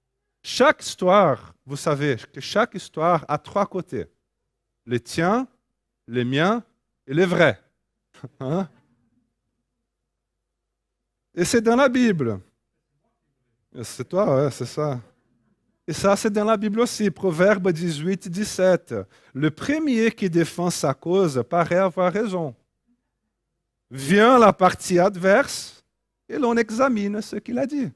Chaque 0.42 0.82
histoire, 0.82 1.54
vous 1.66 1.76
savez 1.76 2.16
que 2.32 2.40
chaque 2.40 2.74
histoire 2.74 3.24
a 3.28 3.36
trois 3.36 3.66
côtés. 3.66 4.06
Les 4.86 4.98
tiens, 4.98 5.46
les 6.08 6.24
miens 6.24 6.64
et 7.06 7.14
les 7.14 7.26
vrais. 7.26 7.60
Hein? 8.40 8.68
Et 11.34 11.44
c'est 11.44 11.60
dans 11.60 11.76
la 11.76 11.88
Bible. 11.88 12.40
C'est 13.82 14.08
toi, 14.08 14.44
ouais, 14.44 14.50
c'est 14.50 14.66
ça. 14.66 15.00
Et 15.86 15.92
ça, 15.92 16.14
c'est 16.14 16.30
dans 16.30 16.44
la 16.44 16.56
Bible 16.56 16.80
aussi, 16.80 17.10
Proverbe 17.10 17.72
18, 17.72 18.28
17. 18.28 18.94
Le 19.34 19.50
premier 19.50 20.10
qui 20.12 20.30
défend 20.30 20.70
sa 20.70 20.94
cause 20.94 21.42
paraît 21.48 21.76
avoir 21.76 22.12
raison. 22.12 22.54
Vient 23.90 24.38
la 24.38 24.52
partie 24.52 24.98
adverse 24.98 25.84
et 26.28 26.38
l'on 26.38 26.56
examine 26.56 27.20
ce 27.20 27.36
qu'il 27.36 27.58
a 27.58 27.66
dit. 27.66 27.90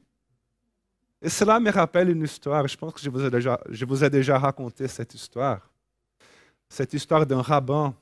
Et 1.22 1.28
cela 1.28 1.58
me 1.58 1.70
rappelle 1.70 2.10
une 2.10 2.22
histoire, 2.22 2.66
je 2.68 2.76
pense 2.76 2.92
que 2.92 3.00
je 3.00 3.08
vous 3.08 4.04
ai 4.04 4.10
déjà, 4.10 4.38
raconté 4.38 4.86
cette 4.88 5.14
histoire. 5.14 5.70
Cette 6.68 6.92
histoire 6.92 7.24
d'un 7.24 7.40
rabbin 7.40 7.94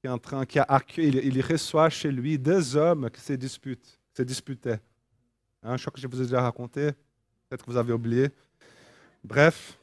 qui, 0.00 0.06
est 0.06 0.10
en 0.10 0.18
train, 0.18 0.44
qui 0.44 0.58
il, 0.98 1.40
reçoit 1.42 1.88
chez 1.90 2.12
lui 2.12 2.38
deux 2.38 2.76
hommes 2.76 3.10
qui 3.10 3.20
se 3.20 3.32
disputent, 3.32 3.98
se 4.16 4.22
disputaient. 4.22 4.80
Hein, 5.62 5.76
je 5.76 5.82
crois 5.82 5.92
que 5.92 6.00
je 6.00 6.06
vous 6.06 6.20
ai 6.20 6.24
déjà 6.24 6.42
raconté, 6.42 6.92
peut-être 7.48 7.64
que 7.64 7.70
vous 7.70 7.76
avez 7.76 7.92
oublié. 7.92 8.30
Bref. 9.24 9.78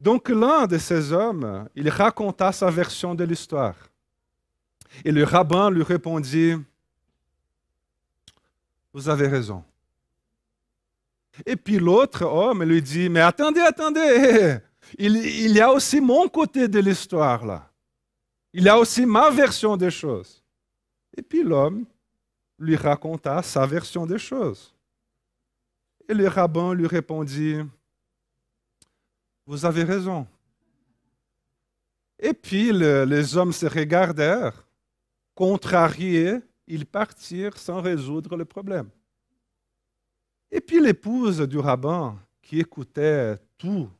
Donc 0.00 0.28
l'un 0.28 0.66
de 0.66 0.78
ces 0.78 1.12
hommes, 1.12 1.68
il 1.74 1.88
raconta 1.88 2.52
sa 2.52 2.70
version 2.70 3.14
de 3.14 3.24
l'histoire. 3.24 3.76
Et 5.04 5.12
le 5.12 5.24
rabbin 5.24 5.70
lui 5.70 5.82
répondit, 5.82 6.54
Vous 8.92 9.08
avez 9.08 9.28
raison. 9.28 9.64
Et 11.44 11.56
puis 11.56 11.78
l'autre 11.78 12.24
homme 12.24 12.62
lui 12.62 12.80
dit, 12.80 13.08
Mais 13.08 13.20
attendez, 13.20 13.60
attendez, 13.60 14.58
il, 14.98 15.52
y 15.52 15.60
a 15.60 15.72
aussi 15.72 16.00
mon 16.00 16.28
côté 16.28 16.68
de 16.68 16.78
l'histoire 16.78 17.44
là. 17.44 17.68
Il 18.52 18.64
y 18.64 18.68
a 18.68 18.78
aussi 18.78 19.04
ma 19.04 19.30
version 19.30 19.76
des 19.76 19.90
choses. 19.90 20.42
Et 21.16 21.22
puis 21.22 21.42
l'homme 21.42 21.84
lui 22.58 22.76
raconta 22.76 23.42
sa 23.42 23.66
version 23.66 24.06
des 24.06 24.18
choses. 24.18 24.74
Et 26.08 26.14
le 26.14 26.28
rabbin 26.28 26.72
lui 26.72 26.86
répondit, 26.86 27.58
vous 29.46 29.64
avez 29.64 29.84
raison. 29.84 30.26
Et 32.18 32.34
puis 32.34 32.72
les 32.72 33.36
hommes 33.36 33.52
se 33.52 33.66
regardèrent, 33.66 34.66
contrariés, 35.34 36.38
ils 36.66 36.86
partirent 36.86 37.58
sans 37.58 37.80
résoudre 37.80 38.36
le 38.36 38.44
problème. 38.44 38.90
Et 40.50 40.60
puis 40.60 40.80
l'épouse 40.80 41.40
du 41.40 41.58
rabbin, 41.58 42.18
qui 42.42 42.60
écoutait 42.60 43.36
tout 43.58 43.90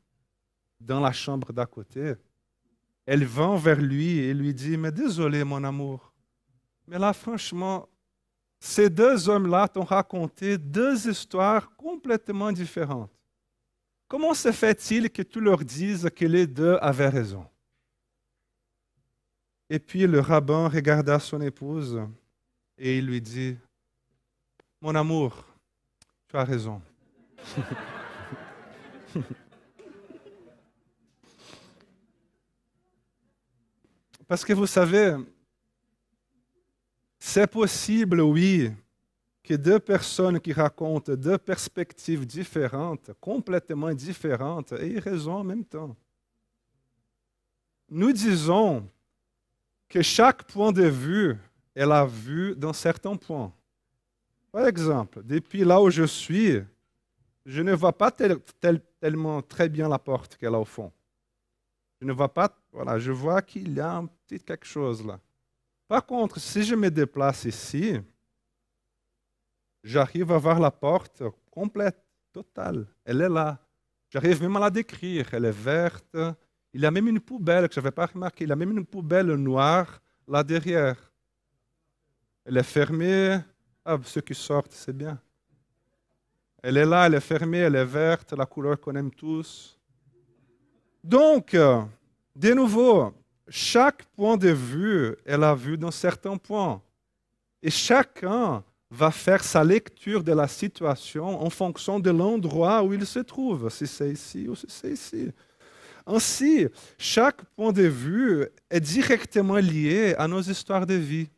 dans 0.79 0.99
la 0.99 1.11
chambre 1.11 1.51
d'à 1.51 1.65
côté, 1.65 2.15
elle 3.05 3.25
vint 3.25 3.57
vers 3.57 3.79
lui 3.79 4.19
et 4.19 4.33
lui 4.33 4.53
dit, 4.53 4.77
mais 4.77 4.91
désolé 4.91 5.43
mon 5.43 5.63
amour, 5.63 6.13
mais 6.87 6.97
là 6.97 7.13
franchement, 7.13 7.87
ces 8.59 8.89
deux 8.89 9.29
hommes-là 9.29 9.67
t'ont 9.67 9.83
raconté 9.83 10.57
deux 10.57 11.07
histoires 11.07 11.75
complètement 11.75 12.51
différentes. 12.51 13.16
Comment 14.07 14.33
se 14.33 14.51
fait-il 14.51 15.09
que 15.09 15.21
tu 15.21 15.41
leur 15.41 15.65
dises 15.65 16.09
que 16.15 16.25
les 16.25 16.47
deux 16.47 16.77
avaient 16.81 17.09
raison? 17.09 17.45
Et 19.69 19.79
puis 19.79 20.07
le 20.07 20.21
rabbin 20.21 20.69
regarda 20.69 21.19
son 21.19 21.41
épouse 21.41 22.01
et 22.77 22.99
il 22.99 23.07
lui 23.07 23.19
dit, 23.19 23.57
Mon 24.81 24.95
amour, 24.95 25.43
tu 26.29 26.37
as 26.37 26.45
raison. 26.45 26.81
Parce 34.27 34.45
que 34.45 34.53
vous 34.53 34.67
savez, 34.67 35.15
c'est 37.19 37.47
possible, 37.47 38.21
oui, 38.21 38.71
que 39.47 39.53
deux 39.53 39.79
personnes 39.79 40.41
qui 40.41 40.51
racontent 40.51 41.15
deux 41.15 41.37
perspectives 41.37 42.25
différentes, 42.25 43.11
complètement 43.21 43.93
différentes, 43.93 44.73
aient 44.73 44.99
raison 44.99 45.35
en 45.35 45.43
même 45.45 45.63
temps. 45.63 45.95
Nous 47.87 48.11
disons 48.11 48.85
que 49.87 50.01
chaque 50.01 50.43
point 50.43 50.73
de 50.73 50.83
vue 50.83 51.37
est 51.73 51.85
la 51.85 52.05
vue 52.05 52.57
d'un 52.57 52.73
certain 52.73 53.15
point. 53.15 53.53
Par 54.51 54.67
exemple, 54.67 55.21
depuis 55.23 55.63
là 55.63 55.81
où 55.81 55.89
je 55.89 56.03
suis, 56.03 56.61
je 57.45 57.61
ne 57.61 57.73
vois 57.73 57.97
pas 57.97 58.11
tellement 58.11 59.41
très 59.41 59.69
bien 59.69 59.87
la 59.87 59.97
porte 59.97 60.35
qu'elle 60.35 60.55
a 60.55 60.59
au 60.59 60.65
fond. 60.65 60.91
Je 62.01 62.05
ne 62.05 62.11
vois 62.11 62.33
pas, 62.33 62.53
voilà, 62.73 62.99
je 62.99 63.13
vois 63.13 63.41
qu'il 63.41 63.73
y 63.73 63.79
a 63.79 63.95
un 63.95 64.07
petit 64.07 64.41
quelque 64.41 64.67
chose 64.67 65.05
là. 65.05 65.21
Par 65.87 66.05
contre, 66.05 66.37
si 66.37 66.63
je 66.63 66.75
me 66.75 66.91
déplace 66.91 67.45
ici, 67.45 68.01
j'arrive 69.87 70.31
à 70.31 70.37
voir 70.37 70.59
la 70.59 70.71
porte 70.71 71.23
complète, 71.49 71.97
totale. 72.31 72.85
Elle 73.05 73.21
est 73.21 73.29
là. 73.29 73.57
J'arrive 74.09 74.41
même 74.41 74.55
à 74.57 74.59
la 74.59 74.69
décrire. 74.69 75.27
Elle 75.33 75.45
est 75.45 75.51
verte. 75.51 76.17
Il 76.73 76.81
y 76.81 76.85
a 76.85 76.91
même 76.91 77.07
une 77.07 77.19
poubelle 77.19 77.67
que 77.67 77.75
je 77.75 77.79
n'avais 77.79 77.91
pas 77.91 78.05
remarqué. 78.05 78.43
Il 78.43 78.49
y 78.49 78.51
a 78.51 78.55
même 78.55 78.77
une 78.77 78.85
poubelle 78.85 79.33
noire 79.35 80.01
là 80.27 80.43
derrière. 80.43 80.97
Elle 82.45 82.57
est 82.57 82.63
fermée. 82.63 83.39
Ah, 83.83 83.97
ceux 84.03 84.21
qui 84.21 84.35
sortent, 84.35 84.73
c'est 84.73 84.95
bien. 84.95 85.19
Elle 86.61 86.77
est 86.77 86.85
là, 86.85 87.07
elle 87.07 87.13
est 87.13 87.21
fermée, 87.21 87.59
elle 87.59 87.75
est 87.75 87.85
verte, 87.85 88.33
la 88.33 88.45
couleur 88.45 88.79
qu'on 88.79 88.95
aime 88.95 89.11
tous. 89.11 89.79
Donc, 91.01 91.55
de 92.35 92.53
nouveau, 92.53 93.13
chaque 93.47 94.03
point 94.07 94.35
de 94.35 94.49
vue 94.49 95.15
est 95.25 95.37
la 95.37 95.55
vue 95.55 95.77
d'un 95.77 95.91
certain 95.91 96.35
point. 96.35 96.81
Et 97.61 97.69
chacun 97.69 98.63
va 98.89 99.11
faire 99.11 99.43
sa 99.43 99.63
lecture 99.63 100.23
de 100.23 100.31
la 100.31 100.47
situation 100.47 101.43
en 101.43 101.49
fonction 101.49 101.99
de 101.99 102.09
l'endroit 102.09 102.83
où 102.83 102.93
il 102.93 103.05
se 103.05 103.19
trouve, 103.19 103.69
si 103.69 103.85
c'est 103.85 104.11
ici 104.11 104.47
ou 104.47 104.55
si 104.55 104.65
c'est 104.69 104.91
ici. 104.91 105.31
Ainsi, 106.05 106.67
chaque 106.97 107.43
point 107.55 107.73
de 107.73 107.83
vue 107.83 108.45
est 108.69 108.79
directement 108.79 109.57
lié 109.57 110.15
à 110.17 110.27
nos 110.27 110.41
histoires 110.41 110.85
de 110.85 110.93
vie. 110.93 111.29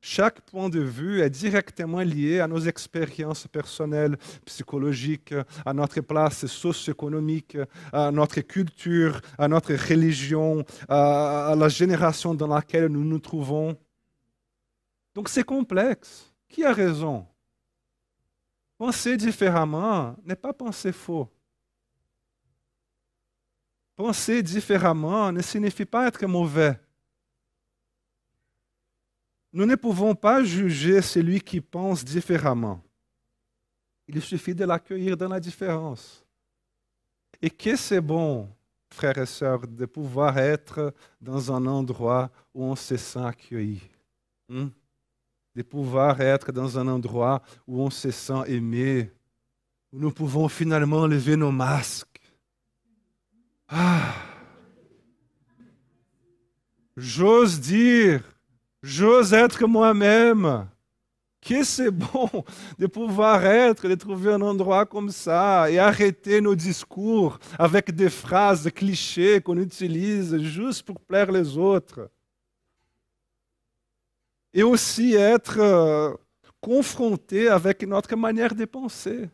Chaque 0.00 0.40
point 0.42 0.68
de 0.68 0.80
vue 0.80 1.20
est 1.20 1.30
directement 1.30 2.00
lié 2.00 2.40
à 2.40 2.46
nos 2.46 2.58
expériences 2.58 3.46
personnelles, 3.46 4.18
psychologiques, 4.44 5.34
à 5.64 5.72
notre 5.72 6.00
place 6.00 6.46
socio-économique, 6.46 7.56
à 7.92 8.10
notre 8.10 8.40
culture, 8.40 9.20
à 9.38 9.48
notre 9.48 9.74
religion, 9.74 10.64
à 10.88 11.54
la 11.56 11.68
génération 11.68 12.34
dans 12.34 12.48
laquelle 12.48 12.88
nous 12.88 13.04
nous 13.04 13.18
trouvons. 13.18 13.76
Donc 15.14 15.28
c'est 15.28 15.44
complexe. 15.44 16.33
Qui 16.48 16.64
a 16.64 16.72
raison? 16.72 17.26
Penser 18.78 19.16
différemment 19.16 20.16
n'est 20.24 20.36
pas 20.36 20.52
penser 20.52 20.92
faux. 20.92 21.28
Penser 23.96 24.42
différemment 24.42 25.30
ne 25.30 25.40
signifie 25.40 25.84
pas 25.84 26.08
être 26.08 26.26
mauvais. 26.26 26.78
Nous 29.52 29.66
ne 29.66 29.76
pouvons 29.76 30.16
pas 30.16 30.42
juger 30.42 31.00
celui 31.00 31.40
qui 31.40 31.60
pense 31.60 32.04
différemment. 32.04 32.82
Il 34.08 34.20
suffit 34.20 34.54
de 34.54 34.64
l'accueillir 34.64 35.16
dans 35.16 35.28
la 35.28 35.38
différence. 35.38 36.24
Et 37.40 37.50
que 37.50 37.76
c'est 37.76 38.00
bon, 38.00 38.48
frères 38.90 39.16
et 39.18 39.26
sœurs, 39.26 39.66
de 39.66 39.86
pouvoir 39.86 40.36
être 40.38 40.92
dans 41.20 41.52
un 41.52 41.64
endroit 41.66 42.30
où 42.52 42.64
on 42.64 42.74
se 42.74 42.96
sent 42.96 43.24
accueilli. 43.24 43.80
Hmm? 44.48 44.68
De 45.54 45.62
pouvoir 45.62 46.20
être 46.20 46.50
dans 46.52 46.78
un 46.78 46.88
endroit 46.88 47.42
où 47.66 47.80
on 47.80 47.90
se 47.90 48.10
sent 48.10 48.42
aimé, 48.48 49.10
où 49.92 49.98
nous 49.98 50.10
pouvons 50.10 50.48
finalement 50.48 51.06
lever 51.06 51.36
nos 51.36 51.52
masques. 51.52 52.20
Ah. 53.68 54.14
J'ose 56.96 57.60
dire, 57.60 58.22
j'ose 58.82 59.32
être 59.32 59.66
moi-même. 59.66 60.68
Que 61.40 61.62
c'est 61.62 61.90
bon 61.90 62.30
de 62.78 62.86
pouvoir 62.86 63.44
être, 63.44 63.86
de 63.86 63.94
trouver 63.94 64.32
un 64.32 64.40
endroit 64.40 64.86
comme 64.86 65.10
ça 65.10 65.70
et 65.70 65.78
arrêter 65.78 66.40
nos 66.40 66.54
discours 66.54 67.38
avec 67.58 67.94
des 67.94 68.08
phrases 68.08 68.70
clichés 68.74 69.42
qu'on 69.42 69.58
utilise 69.58 70.38
juste 70.38 70.84
pour 70.84 70.98
plaire 71.00 71.30
les 71.30 71.58
autres 71.58 72.08
et 74.54 74.62
aussi 74.62 75.14
être 75.14 75.58
euh, 75.58 76.14
confronté 76.60 77.48
avec 77.48 77.82
notre 77.82 78.14
manière 78.14 78.54
de 78.54 78.64
penser. 78.64 79.28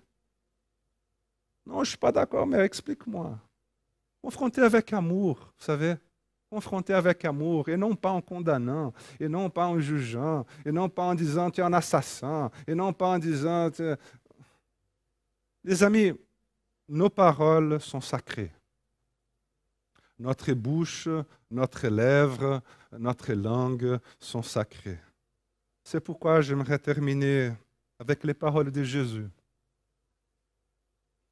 Non, 1.67 1.77
je 1.77 1.81
ne 1.81 1.85
suis 1.85 1.99
pas 1.99 2.11
d'accord, 2.11 2.47
mais 2.47 2.59
explique-moi. 2.61 3.39
Confronter 4.23 4.63
avec 4.63 4.93
amour, 4.95 5.39
vous 5.59 5.65
savez. 5.65 5.95
Confronter 6.51 6.95
avec 6.95 7.25
amour, 7.25 7.69
et 7.69 7.77
non 7.77 7.95
pas 7.95 8.11
en 8.11 8.21
condamnant, 8.21 8.93
et 9.21 9.29
non 9.29 9.49
pas 9.49 9.67
en 9.67 9.79
jugeant, 9.79 10.45
et 10.65 10.73
non 10.73 10.89
pas 10.89 11.05
en 11.05 11.15
disant 11.15 11.51
tu 11.51 11.61
es 11.61 11.65
un 11.65 11.73
assassin, 11.73 12.51
et 12.67 12.75
non 12.75 12.93
pas 12.93 13.11
en 13.11 13.19
disant... 13.19 13.71
Les 15.63 15.83
amis, 15.85 16.13
nos 16.89 17.11
paroles 17.11 17.81
sont 17.81 18.01
sacrées. 18.01 18.51
Notre 20.19 20.53
bouche, 20.55 21.09
notre 21.51 21.87
lèvre, 21.87 22.63
notre 22.99 23.33
langue 23.33 23.99
sont 24.19 24.43
sacrées. 24.43 24.99
C'est 25.91 25.99
pourquoi 25.99 26.41
j'aimerais 26.41 26.79
terminer 26.79 27.51
avec 27.99 28.23
les 28.23 28.33
paroles 28.33 28.71
de 28.71 28.85
Jésus. 28.85 29.27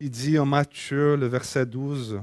Il 0.00 0.10
dit 0.10 0.36
en 0.36 0.46
Matthieu, 0.46 1.14
le 1.14 1.28
verset 1.28 1.64
12, 1.64 2.20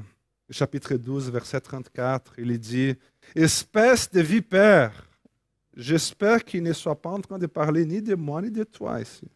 chapitre 0.49 0.95
12, 0.95 1.31
verset 1.31 1.61
34, 1.61 2.33
il 2.37 2.59
dit, 2.59 2.93
Espèce 3.33 4.11
de 4.11 4.19
vipère, 4.19 5.07
j'espère 5.77 6.43
qu'il 6.43 6.61
ne 6.63 6.73
soit 6.73 7.01
pas 7.01 7.11
en 7.11 7.21
train 7.21 7.39
de 7.39 7.47
parler 7.47 7.85
ni 7.85 8.01
de 8.01 8.15
moi 8.15 8.41
ni 8.41 8.51
de 8.51 8.65
toi 8.65 8.99
ici. 8.99 9.29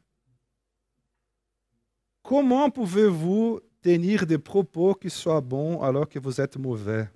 Comment 2.21 2.69
pouvez-vous 2.69 3.61
tenir 3.81 4.25
des 4.25 4.39
propos 4.39 4.93
qui 4.93 5.09
soient 5.09 5.39
bons 5.39 5.81
alors 5.81 6.09
que 6.09 6.19
vous 6.19 6.41
êtes 6.41 6.57
mauvais? 6.57 7.09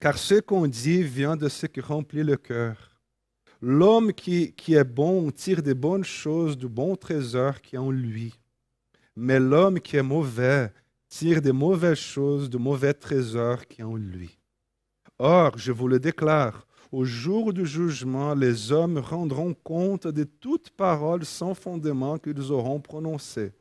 Car 0.00 0.16
ce 0.16 0.40
qu'on 0.40 0.66
dit 0.66 1.02
vient 1.02 1.36
de 1.36 1.50
ce 1.50 1.66
qui 1.66 1.82
remplit 1.82 2.24
le 2.24 2.38
cœur. 2.38 2.97
L'homme 3.60 4.12
qui, 4.12 4.54
est 4.68 4.84
bon 4.84 5.30
tire 5.32 5.62
des 5.62 5.74
bonnes 5.74 6.04
choses 6.04 6.56
du 6.56 6.68
bon 6.68 6.94
trésor 6.94 7.60
qui 7.60 7.74
est 7.74 7.78
en 7.78 7.90
lui. 7.90 8.32
Mais 9.16 9.40
l'homme 9.40 9.80
qui 9.80 9.96
est 9.96 10.02
mauvais 10.02 10.72
tire 11.08 11.42
des 11.42 11.52
mauvaises 11.52 11.98
choses 11.98 12.48
du 12.48 12.58
mauvais 12.58 12.94
trésor 12.94 13.66
qui 13.66 13.80
est 13.80 13.84
en 13.84 13.96
lui. 13.96 14.38
Or, 15.18 15.58
je 15.58 15.72
vous 15.72 15.88
le 15.88 15.98
déclare, 15.98 16.68
au 16.92 17.04
jour 17.04 17.52
du 17.52 17.66
jugement, 17.66 18.34
les 18.34 18.70
hommes 18.70 18.98
rendront 18.98 19.54
compte 19.54 20.06
de 20.06 20.22
toute 20.22 20.70
parole 20.70 21.24
sans 21.24 21.54
fondement 21.54 22.16
qu'ils 22.18 22.52
auront 22.52 22.80
prononcée. 22.80 23.52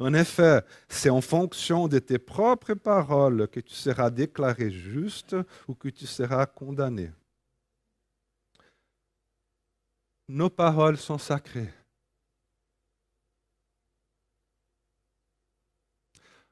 En 0.00 0.12
effet, 0.14 0.62
c'est 0.88 1.10
en 1.10 1.20
fonction 1.20 1.86
de 1.86 2.00
tes 2.00 2.18
propres 2.18 2.74
paroles 2.74 3.46
que 3.48 3.60
tu 3.60 3.74
seras 3.74 4.10
déclaré 4.10 4.70
juste 4.70 5.36
ou 5.68 5.74
que 5.74 5.88
tu 5.88 6.06
seras 6.06 6.46
condamné. 6.46 7.10
Nos 10.28 10.48
paroles 10.48 10.96
sont 10.96 11.18
sacrées. 11.18 11.72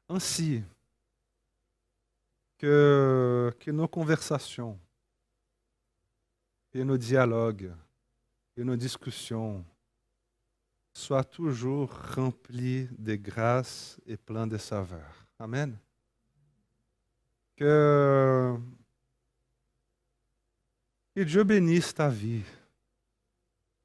Ainsi 0.08 0.62
que, 2.58 3.50
nos 3.68 3.88
conversations, 3.88 4.78
et 6.74 6.84
nos 6.84 6.98
dialogues, 6.98 7.72
et 8.56 8.64
nos 8.64 8.76
discussions, 8.76 9.64
soit 10.92 11.24
toujours 11.24 11.90
rempli 12.14 12.88
de 12.98 13.14
grâce 13.16 13.98
et 14.06 14.16
plein 14.16 14.46
de 14.46 14.58
saveur. 14.58 15.26
Amen. 15.38 15.76
Que, 17.56 18.54
que 21.14 21.20
Dieu 21.22 21.44
bénisse 21.44 21.94
ta 21.94 22.08
vie. 22.08 22.42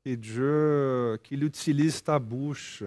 Que 0.08 0.16
Dieu, 0.16 1.20
qu'il 1.22 1.44
utilise 1.44 2.02
ta 2.02 2.18
bouche 2.18 2.82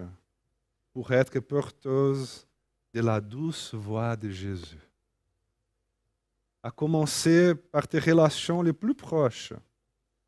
pour 0.91 1.13
être 1.13 1.39
porteuse 1.41 2.47
de 2.95 3.03
la 3.03 3.21
douce 3.21 3.75
voix 3.75 4.17
de 4.17 4.31
Jésus. 4.31 4.81
À 6.63 6.71
commencer 6.71 7.55
par 7.55 7.87
tes 7.87 7.99
relations 7.99 8.63
les 8.63 8.73
plus 8.73 8.95
proches, 8.95 9.53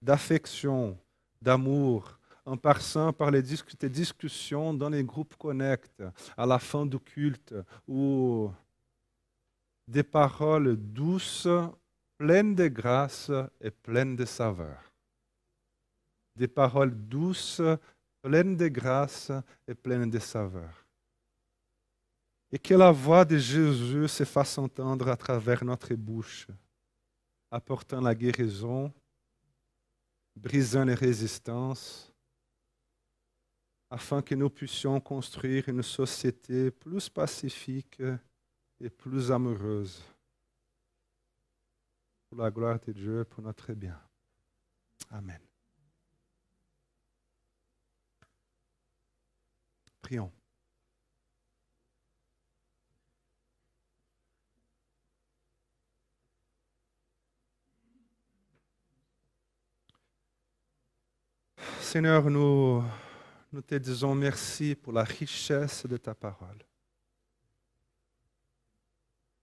d'affection, 0.02 0.98
d'amour, 1.40 2.18
en 2.44 2.58
passant 2.58 3.10
par 3.10 3.30
les 3.30 3.40
discussions 3.40 4.74
dans 4.74 4.90
les 4.90 5.02
groupes 5.02 5.34
Connect, 5.38 6.02
à 6.36 6.44
la 6.44 6.58
fin 6.58 6.84
du 6.84 6.98
culte, 6.98 7.54
ou 7.88 8.50
des 9.88 10.02
paroles 10.02 10.76
douces, 10.76 11.48
pleines 12.18 12.54
de 12.54 12.68
grâce 12.68 13.30
et 13.62 13.70
pleines 13.70 14.14
de 14.14 14.26
saveur. 14.26 14.91
Des 16.34 16.48
paroles 16.48 16.94
douces, 16.94 17.60
pleines 18.22 18.56
de 18.56 18.68
grâce 18.68 19.30
et 19.66 19.74
pleines 19.74 20.10
de 20.10 20.18
saveur. 20.18 20.86
Et 22.50 22.58
que 22.58 22.74
la 22.74 22.90
voix 22.90 23.24
de 23.24 23.38
Jésus 23.38 24.08
se 24.08 24.24
fasse 24.24 24.58
entendre 24.58 25.08
à 25.08 25.16
travers 25.16 25.64
notre 25.64 25.94
bouche, 25.94 26.46
apportant 27.50 28.00
la 28.00 28.14
guérison, 28.14 28.92
brisant 30.36 30.84
les 30.84 30.94
résistances, 30.94 32.12
afin 33.90 34.22
que 34.22 34.34
nous 34.34 34.48
puissions 34.48 34.98
construire 35.00 35.68
une 35.68 35.82
société 35.82 36.70
plus 36.70 37.10
pacifique 37.10 38.00
et 38.80 38.88
plus 38.88 39.30
amoureuse. 39.30 40.02
Pour 42.28 42.38
la 42.38 42.50
gloire 42.50 42.80
de 42.80 42.92
Dieu, 42.92 43.24
pour 43.24 43.42
notre 43.42 43.72
bien. 43.74 44.00
Amen. 45.10 45.51
Seigneur, 61.80 62.30
nous 62.30 62.82
nous 63.52 63.60
te 63.60 63.74
disons 63.74 64.14
merci 64.14 64.74
pour 64.74 64.94
la 64.94 65.04
richesse 65.04 65.84
de 65.86 65.98
ta 65.98 66.14
parole. 66.14 66.64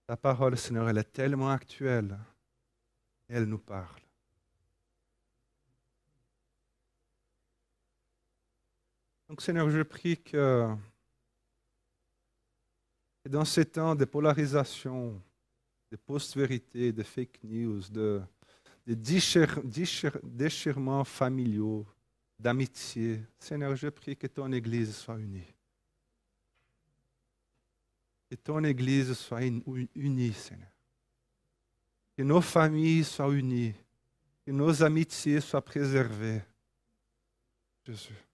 Ta 0.04 0.16
parole, 0.16 0.58
Seigneur, 0.58 0.88
elle 0.88 0.98
est 0.98 1.12
tellement 1.12 1.50
actuelle. 1.50 2.18
elle 3.28 3.44
nous 3.44 3.58
parle. 3.58 4.09
Donc, 9.30 9.42
Seigneur, 9.42 9.70
je 9.70 9.82
prie 9.82 10.20
que, 10.20 10.74
dans 13.28 13.44
ces 13.44 13.64
temps 13.64 13.94
de 13.94 14.04
polarisation, 14.04 15.22
de 15.88 15.96
post-vérité, 15.96 16.92
de 16.92 17.04
fake 17.04 17.38
news, 17.44 17.80
de, 17.90 18.20
de 18.84 18.94
déchirements 20.24 21.04
familiaux, 21.04 21.86
d'amitié. 22.40 23.22
Seigneur, 23.38 23.76
je 23.76 23.86
prie 23.86 24.16
que 24.16 24.26
ton 24.26 24.50
Église 24.50 24.96
soit 24.96 25.20
unie. 25.20 25.46
Que 28.28 28.34
ton 28.34 28.64
Église 28.64 29.12
soit 29.12 29.44
unie, 29.44 30.32
Seigneur. 30.32 30.72
Que 32.18 32.24
nos 32.24 32.40
familles 32.40 33.04
soient 33.04 33.32
unies. 33.32 33.74
Que 34.44 34.50
nos 34.50 34.82
amitiés 34.82 35.40
soient 35.40 35.64
préservées. 35.64 36.42
Jésus. 37.86 38.29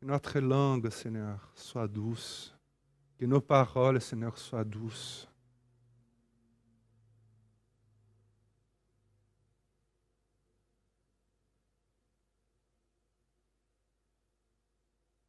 Que 0.00 0.06
notre 0.06 0.38
langue, 0.38 0.88
Seigneur, 0.90 1.50
soit 1.54 1.88
douce. 1.88 2.54
Que 3.18 3.26
nos 3.26 3.40
paroles, 3.40 4.00
Seigneur, 4.00 4.38
soient 4.38 4.64
douces. 4.64 5.28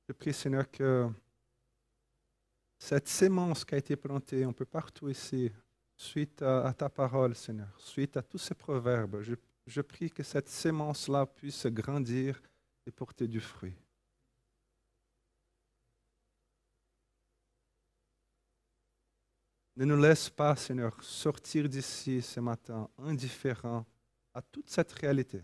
Je 0.08 0.14
prie, 0.14 0.34
Seigneur, 0.34 0.70
que 0.70 1.10
cette 2.78 3.08
sémence 3.08 3.66
qui 3.66 3.76
a 3.76 3.78
été 3.78 3.96
plantée 3.96 4.44
un 4.44 4.54
peu 4.54 4.66
partout 4.66 5.10
ici, 5.10 5.52
suite 5.96 6.42
à, 6.42 6.74
ta 6.74 6.90
parole, 6.90 7.36
Seigneur, 7.36 7.74
suite 7.80 8.18
à 8.18 8.22
tous 8.22 8.38
ces 8.38 8.56
proverbes, 8.56 9.22
je, 9.22 9.34
je 9.68 9.82
prie 9.82 10.10
que 10.10 10.24
cette 10.24 10.50
sémence-là 10.50 11.26
puisse 11.26 11.66
grandir 11.68 12.42
et 12.86 12.92
porter 12.92 13.28
du 13.28 13.40
fruit. 13.40 13.76
Ne 19.80 19.86
nous 19.86 19.96
laisse 19.96 20.30
pas, 20.30 20.58
Seigneur, 20.58 21.02
sortir 21.02 21.70
d'ici 21.70 22.22
ce 22.22 22.42
matin 22.42 22.90
indifférents 22.98 23.86
à 24.34 24.42
toute 24.42 24.70
cette 24.70 24.92
réalité. 24.92 25.42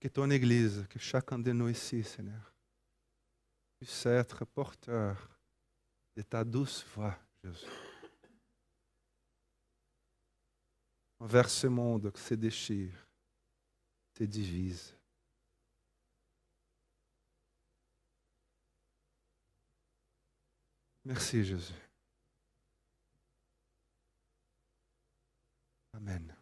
que 0.00 0.08
ton 0.08 0.28
Église, 0.30 0.84
que 0.88 0.98
chacun 0.98 1.38
de 1.38 1.52
nous 1.52 1.68
ici, 1.68 2.02
Seigneur, 2.02 2.52
puisse 3.78 4.04
être 4.06 4.44
porteur 4.46 5.38
de 6.16 6.22
ta 6.22 6.42
douce 6.42 6.84
voix, 6.92 7.16
Jésus. 7.44 7.66
envers 11.20 11.48
ce 11.48 11.68
monde 11.68 12.10
qui 12.10 12.20
se 12.20 12.34
déchire, 12.34 13.06
se 14.18 14.24
divise. 14.24 14.92
Merci 21.04 21.44
Jésus. 21.44 21.74
Amen. 25.94 26.34